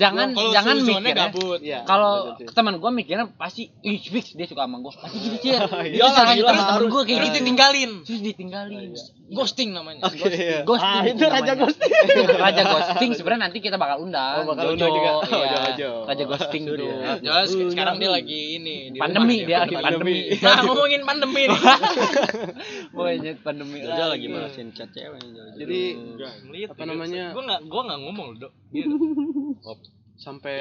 [0.00, 1.60] Jangan kalau jangan mikir gabut.
[1.60, 4.88] Iya, kalau teman gua mikirnya pasti ih fix dia suka sama gua.
[4.96, 5.68] Pasti gitu sih Iya,
[6.00, 6.88] itu salah gila, terus temen harus.
[6.88, 7.36] gua kayak terus gitu.
[7.44, 7.90] ditinggalin.
[8.08, 8.90] Terus ditinggalin.
[9.30, 10.10] Ghosting namanya.
[10.10, 10.66] Oke, iya.
[10.66, 11.86] ghosting Ah, itu raja namanya.
[12.48, 13.10] raja ghosting.
[13.14, 15.10] sebenarnya nanti kita bakal undang Oh, bakal Jojo, undang juga.
[15.20, 15.90] Oh, iya.
[16.08, 16.76] Raja ghosting tuh
[17.20, 20.34] jelas sekarang dia lagi ini di pandemi dia lagi pandemi.
[20.40, 21.60] Nah ngomongin pandemi nih.
[22.90, 23.78] Pokoknya pandemi.
[23.84, 25.20] Jojo lagi malasin chat cewek
[25.60, 25.80] jadi
[26.66, 26.94] Apa dia.
[27.10, 27.34] Namanya?
[27.34, 28.52] gua nggak gua nggak ngomong loh dok
[30.20, 30.58] sampai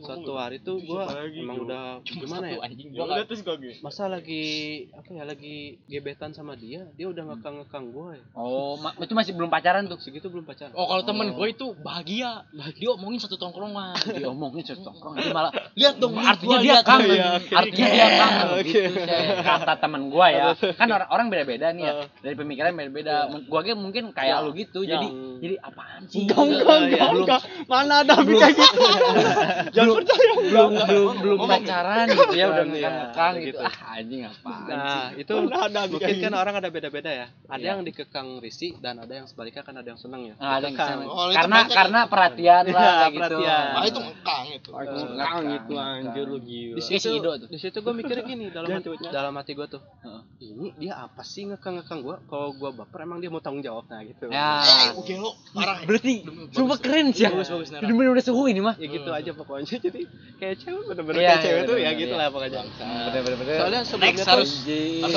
[0.00, 1.02] suatu hari tuh gue
[1.36, 2.58] emang udah gimana ya?
[2.58, 4.44] anjing ya udah terus gua gitu masa lagi
[4.90, 8.24] apa ya lagi gebetan sama dia dia udah ngekang ngekang gue ya.
[8.32, 10.00] Oh ma- itu masih belum pacaran tuh?
[10.00, 10.72] Segitu belum pacaran.
[10.72, 12.48] Oh kalau temen gue itu bahagia.
[12.74, 16.84] Dia omongin satu tongkrongan diomongin setongkrong dia malah lihat dong artinya gua dia lihat.
[16.84, 17.12] kangen.
[17.12, 17.52] Iya, oke.
[17.54, 18.46] artinya dia kangen.
[18.48, 18.64] Oke.
[18.64, 20.44] gitu saya kata teman gua ya.
[20.74, 21.92] Kan orang orang beda beda nih ya.
[22.18, 24.80] Dari pemikiran beda beda gua aja mungkin kayak lu gitu.
[24.82, 25.36] Jadi Hmm.
[25.38, 26.24] jadi apaan sih?
[26.24, 26.40] Enggak,
[26.80, 27.40] enggak, enggak.
[27.66, 28.80] Mana ada kayak gitu.
[29.74, 29.96] belum
[30.44, 31.60] belum belum belum Ngomong.
[31.60, 32.32] pacaran gitu.
[32.32, 33.46] ya udah Iya, ngekang ngekang gitu.
[33.46, 33.58] gitu.
[33.60, 35.50] Ah anjing apaan nah itu mungkin
[35.94, 36.36] kayak kan gitu.
[36.36, 37.26] orang ada beda-beda ya.
[37.46, 37.70] Ada Iya.
[37.70, 40.34] yang dikekang risih dan ada yang sebaliknya kan ada yang seneng ya.
[40.36, 41.00] Nah, ada yang.
[41.04, 43.18] Oh, itu karena karena perhatian lah Iya, gitu.
[43.18, 43.66] perhatian.
[43.70, 44.70] ah itu ngekang itu.
[44.74, 46.74] Enggak gitu anjir lu gila.
[46.74, 47.10] di situ
[47.44, 50.22] di situ gue mikirnya gini dalam hati dalam hati gue tuh Heeh.
[50.44, 53.86] ini dia apa sih ngekang ngekang gue kalau gue baper emang dia mau tanggung jawab
[53.86, 54.26] nah gitu.
[54.28, 54.60] Ya.
[54.94, 57.22] Oke lo parah berarti sumpah keren sih.
[57.22, 59.64] ya Bagus, bagus, bener-bener udah suhu ini mah ya gitu aja pokoknya.
[59.80, 60.00] Jadi
[60.36, 62.20] kayak cewek bener-bener Iya, kayak cewek iya, tuh ya bener-bener, gitu iya.
[62.20, 62.60] lah pokoknya.
[63.08, 63.56] Bener-bener.
[63.56, 64.50] Soalnya sebelumnya next harus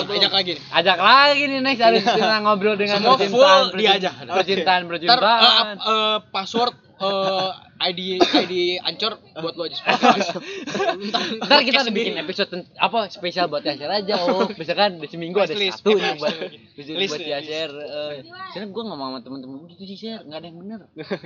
[0.07, 0.51] ajak lagi.
[0.55, 4.09] Nih ajak lagi nih next harus kita ngobrol dengan Semua percintaan full dia aja.
[4.23, 9.77] percintaan ntar percintaan eh, ap- eh, password eh, ID ID ancor buat lo aja
[11.45, 14.49] ntar kita ada bikin episode apa spesial buat Yasir aja oh.
[14.57, 16.33] Misalkan di seminggu ada List, satu nih buat
[16.73, 17.21] List, buat list.
[17.21, 18.25] Yasir eh.
[18.53, 20.79] Karena gue ngomong sama temen-temen gitu sih Sir nggak ada yang bener.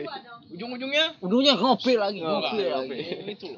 [0.53, 1.05] Ujung-ujungnya?
[1.23, 2.99] Ujungnya ngopi lagi ngopi Enggak, lagi.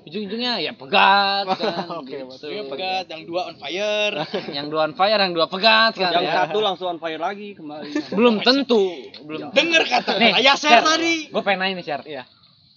[0.05, 2.45] Ujung-ujungnya ya pegat kan Oke, gitu.
[2.69, 4.15] Pegat yang dua on fire.
[4.53, 6.33] Yang dua on fire yang dua pegat kan Yang ya.
[6.45, 8.13] satu langsung on fire lagi kembali.
[8.13, 8.83] belum tentu
[9.25, 10.11] belum denger kata
[10.57, 11.33] saya tadi.
[11.33, 12.23] Gue pengen nanya nih Iya.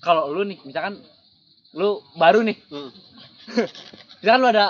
[0.07, 1.03] Kalau lu nih misalkan
[1.73, 2.91] lu baru nih Hmm.
[4.19, 4.67] misalkan lu ada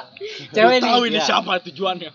[0.51, 1.26] cewek nih tahu ini Iya.
[1.26, 2.11] siapa tujuannya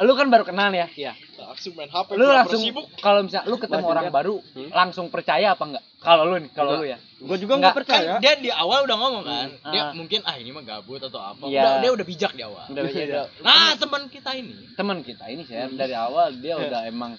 [0.00, 1.12] lu kan baru kenal ya Iya.
[1.36, 4.70] langsung main HP lu langsung sibuk kalau misalnya lu ketemu orang baru Hmm?
[4.70, 7.72] langsung percaya apa enggak kalau lu nih kalau lu ya Gua juga Enggak.
[7.74, 8.10] percaya.
[8.10, 9.90] kan dia di awal udah ngomong kan dia Ah.
[9.92, 11.60] mungkin ah ini mah gabut atau apa Iya.
[11.60, 15.42] udah dia udah bijak di awal udah beda nah teman kita ini teman kita ini
[15.42, 17.16] Sher dari awal dia udah emang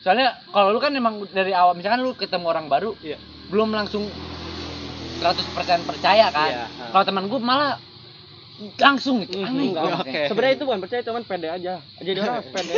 [0.00, 3.16] soalnya kalau lu kan emang dari awal misalkan lu ketemu orang baru Iya.
[3.48, 4.04] belum langsung
[5.16, 5.46] 100%
[5.84, 6.90] percaya kan Iya, ah.
[6.90, 7.78] kalau teman gue malah
[8.78, 9.34] langsung gitu.
[9.36, 9.66] Hmm, Aneh.
[9.66, 10.20] enggak, Oke.
[10.30, 11.74] Sebenarnya itu bukan percaya cuman pede aja.
[11.98, 12.74] Jadi orang harus pede.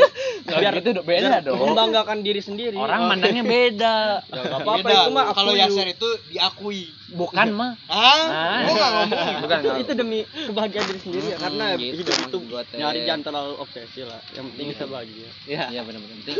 [0.48, 1.58] Biar itu udah beda biar dong.
[1.60, 2.76] Membanggakan diri sendiri.
[2.76, 3.96] Orang Oh, mandangnya beda.
[4.24, 4.96] ya, nggak apa-apa Beda.
[4.96, 6.82] itu mah Kalau Yaser itu diakui.
[7.12, 7.72] Bukan mah.
[7.86, 8.24] Hah?
[8.24, 8.58] Ah.
[8.62, 9.28] Gua nggak ngomong.
[9.36, 9.58] Bukan.
[9.60, 12.38] itu, itu demi kebahagiaan diri sendiri ya Hmm, karena gitu hidup itu
[12.74, 16.36] nyari jangan terlalu obsesi lah yang penting kita bahagia ya Iya benar-benar penting.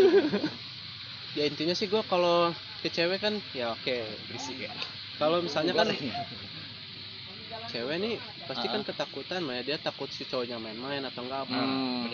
[1.39, 3.95] ya intinya sih gue kalau ke cewek kan ya oke
[4.27, 4.73] berisik ya
[5.17, 5.89] kalau misalnya kan
[7.67, 8.15] cewek nih
[8.47, 12.07] pasti kan ketakutan ya dia takut si cowoknya main-main atau enggak apa Hmm.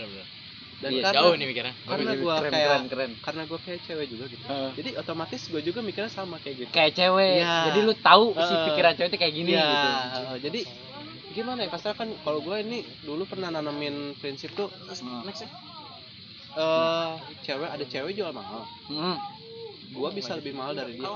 [0.83, 1.75] dan Iya, karena Jauh nih mikirnya.
[1.87, 3.11] karena gue keren, kayak keren, keren.
[3.23, 4.45] karena gue kayak cewek juga gitu
[4.75, 7.39] jadi otomatis gue juga mikirnya sama kayak gitu Kayak cewek.
[7.39, 7.55] Iya.
[7.71, 8.65] Jadi lu tahu si Heeh.
[8.67, 9.89] pikiran cewek itu kayak gini Iya, gitu.
[10.43, 10.61] jadi
[11.33, 14.69] gimana ya kasar kan kalau gue ini dulu pernah nanamin prinsip tuh
[15.25, 15.49] Next ya.
[16.53, 19.17] eh cewek ada cewek jual mahal Hmm.
[19.93, 21.13] Gue bisa lebih mahal dari dia.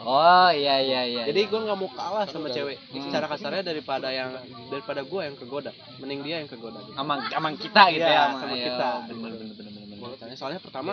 [0.00, 1.22] Oh iya iya iya.
[1.28, 2.76] jadi gue nggak mau kalah sama cewek.
[2.88, 3.04] Hmm.
[3.08, 4.32] secara kasarnya daripada yang
[4.68, 5.72] daripada gue yang kegoda.
[6.00, 6.80] Mending dia yang kegoda.
[6.80, 6.96] Gitu.
[6.96, 8.24] sama sama kita gitu Iya, ya.
[8.36, 8.88] sama Iya, kita.
[9.08, 10.36] bener bener bener bener bener.
[10.36, 10.92] Soalnya- pertama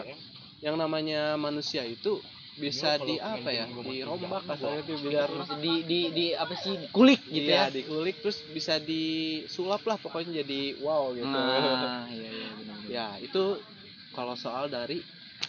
[0.59, 2.19] yang namanya manusia itu
[2.57, 3.69] bisa di apa ya?
[3.69, 5.29] Dirombak kasarnya tuh biar
[5.61, 6.89] di di di apa sih?
[6.89, 7.71] Kulik gitu iya, ya.
[7.71, 11.29] dikulik terus bisa disulap lah pokoknya jadi wow gitu.
[11.29, 12.89] Nah iya iya bener bener.
[12.89, 13.61] Ya itu
[14.17, 14.99] kalau soal dari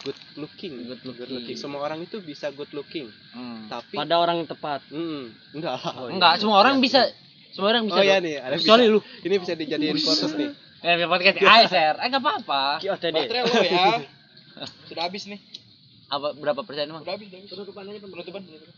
[0.03, 1.57] good looking Good looking.
[1.59, 3.11] semua orang itu bisa good looking.
[3.35, 3.67] Hmm.
[3.67, 4.81] tapi pada orang yang tepat.
[4.89, 5.75] Hmm, enggak.
[5.75, 7.07] Lah enggak semua orang bisa
[7.51, 8.93] semua orang bisa oh iya nih ada kecuali bisa.
[8.93, 8.99] lu.
[9.25, 10.49] Ini bisa dijadiin podcast nih.
[10.79, 11.37] Ya di podcast.
[11.43, 12.63] ASR eh nggak apa-apa.
[12.79, 13.87] Baterai lo ya.
[14.89, 15.39] Sudah habis nih.
[16.09, 17.05] apa berapa persen emang?
[17.05, 17.51] Udah habis, udah habis.
[17.53, 18.41] Penutupan aja, penutupan.
[18.41, 18.73] penutupan.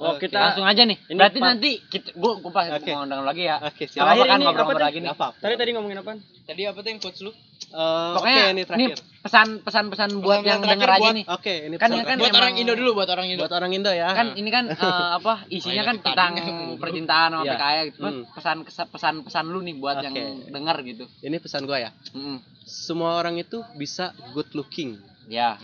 [0.00, 0.96] oh kita langsung aja nih.
[1.10, 2.94] Ini berarti nanti kita gua gua pas Oke.
[2.94, 3.58] mau undang lagi ya.
[3.58, 5.10] Oke Nggak siap apa-apa Terakhir kan ngobrol-ngobrol apa lagi nih.
[5.10, 5.26] Apa?
[5.42, 6.10] Tadi tadi ngomongin apa
[6.46, 7.32] Tadi apa tuh yang coach lu?
[7.70, 8.90] Eh, pokoknya oke ini ini terakhir
[9.20, 12.16] pesan pesan pesan buat Pesan yang denger aja buat- nih oke ini Kan- pesan kan
[12.16, 13.40] buat emang- orang Indo dulu, buat orang Indo.
[13.40, 16.54] buat orang Indo ya kan ini kan eh, apa isinya kan tentang kan.
[16.76, 17.44] percintaan sama.
[17.46, 18.22] PKI gitu Hmm.
[18.28, 20.04] pesan pesan pesan lu nih buat Oke.
[20.04, 20.14] yang
[20.48, 22.42] denger gitu ini pesan gua ya Mm-mm.
[22.60, 25.54] semua orang itu bisa good looking ya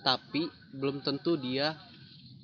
[0.00, 1.80] tapi belum tentu dia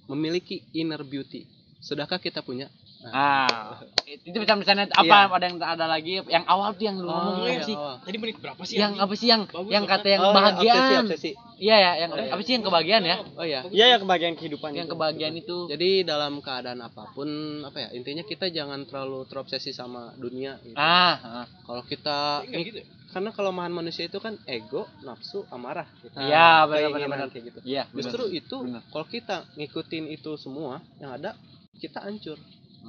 [0.06, 1.44] memiliki inner beauty
[1.78, 2.68] sudahkah kita punya
[3.12, 5.34] ah itu pesan-pesannya apa Iya.
[5.34, 7.96] ada yang ada lagi yang awal tuh yang lu ngomong iya, apa sih awal.
[8.00, 8.76] Tadi menit berapa sih?
[8.78, 10.12] yang apa sih yang Bagus yang kata kan?
[10.14, 11.30] yang Oh, ya, kebahagiaan obsesi, obsesi.
[11.60, 14.86] iya ya yang apa sih yang kebahagiaan ya oh ya iya ya kebahagiaan kehidupan yang
[14.88, 14.92] itu.
[14.96, 17.28] kebahagiaan itu jadi dalam keadaan apa pun
[17.64, 20.76] apa ya intinya kita jangan terlalu terobsesi sama dunia gitu.
[20.78, 21.46] ah ah.
[21.66, 22.80] kalau kita gitu.
[22.80, 22.84] ya?
[23.14, 26.18] karena kelemahan manusia itu kan ego nafsu amarah gitu.
[26.18, 27.28] Iya, benar, Keinginan benar, benar.
[27.30, 28.56] kayak gitu iya justru itu
[28.90, 31.38] kalau kita ngikutin itu semua yang ada
[31.78, 32.38] kita hancur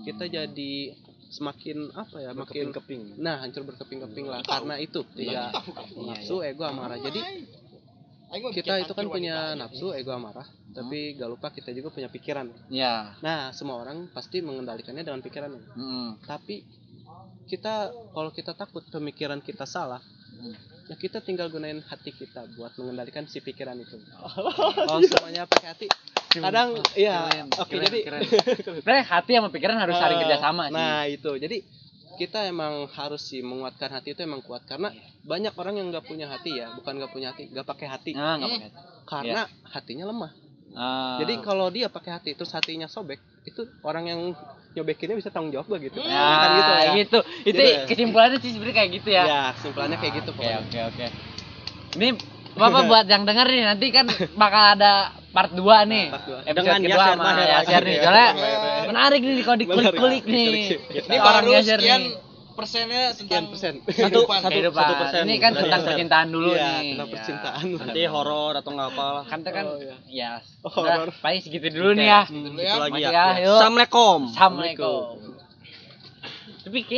[0.04, 0.34] kita Hmm.
[0.34, 0.74] jadi
[1.26, 5.52] semakin apa ya makin keping nah hancur berkeping-keping lah karena itu ya
[5.98, 6.96] nafsu ego amarah.
[6.98, 7.20] Jadi
[8.52, 10.46] kita itu kan punya nafsu ego amarah.
[10.70, 12.52] Tapi gak lupa kita juga punya pikiran.
[12.68, 16.10] Ya nah semua orang pasti mengendalikannya dengan pikirannya Mm.
[16.24, 16.64] tapi
[17.46, 17.74] kita
[18.10, 20.02] kalau kita takut pemikiran kita salah
[20.36, 20.52] Hmm.
[20.86, 23.96] ya kita tinggal gunain hati kita buat mengendalikan si pikiran itu.
[24.92, 25.88] Oh semuanya pakai hati
[26.38, 28.22] kadang ya Keren, oke jadi keren.
[29.12, 30.74] Hati sama pikiran harus saling Eh, kerjasama sih.
[30.74, 31.32] nah itu.
[31.36, 31.58] Jadi
[32.16, 34.64] kita emang harus sih menguatkan hati itu emang kuat.
[34.64, 34.88] Karena
[35.22, 38.12] banyak orang yang nggak punya hati ya bukan nggak punya hati nggak pakai hati.
[38.12, 38.70] Nah nggak pakai
[39.04, 40.32] karena hatinya lemah.
[40.76, 41.16] Ah.
[41.24, 43.16] jadi kalau dia pakai hati terus hatinya sobek
[43.48, 44.20] itu orang yang
[44.76, 46.04] nyobekinnya bisa tanggung jawab gak gitu.
[46.04, 46.92] Ya, Kan gitu ya.
[46.94, 47.20] gitu.
[47.24, 47.80] Itu Gitu ya.
[47.88, 49.24] kesimpulannya sih sebenarnya kayak gitu ya.
[49.24, 51.06] ya kesimpulannya kayak gitu Oke, oke, oke.
[51.96, 52.08] Ini
[52.56, 54.06] Bapak buat yang denger nih nanti kan
[54.36, 56.06] bakal ada part 2 nih.
[56.08, 56.38] Part dua.
[56.42, 57.86] Episode Dengan kedua Yasser sama Yasser lagi.
[57.86, 57.98] nih.
[58.00, 58.84] Soalnya Maher.
[58.88, 60.24] menarik nih kalau dikulik-kulik Menarik.
[60.26, 60.54] nih.
[61.04, 62.24] Ini Orang baru Yasser sekian nih.
[62.56, 63.74] persennya tentang persen.
[63.86, 65.88] satu satu satu persen Ini kan tentang Yasser.
[65.92, 66.88] percintaan dulu Iya, nih.
[66.90, 67.14] tentang Ya.
[67.14, 67.64] percintaan.
[67.76, 69.96] nanti horor atau nggak apa lah Kan kan Oh, iya.
[70.08, 70.32] ya.
[70.62, 71.12] Oh, horor.
[71.20, 72.22] paling segitu dulu nih ya.
[72.26, 72.76] Dulu itu ya.
[72.80, 75.04] lagi ya ya, assalamualaikum Assalamualaikum.
[76.58, 76.90] Tapi kayak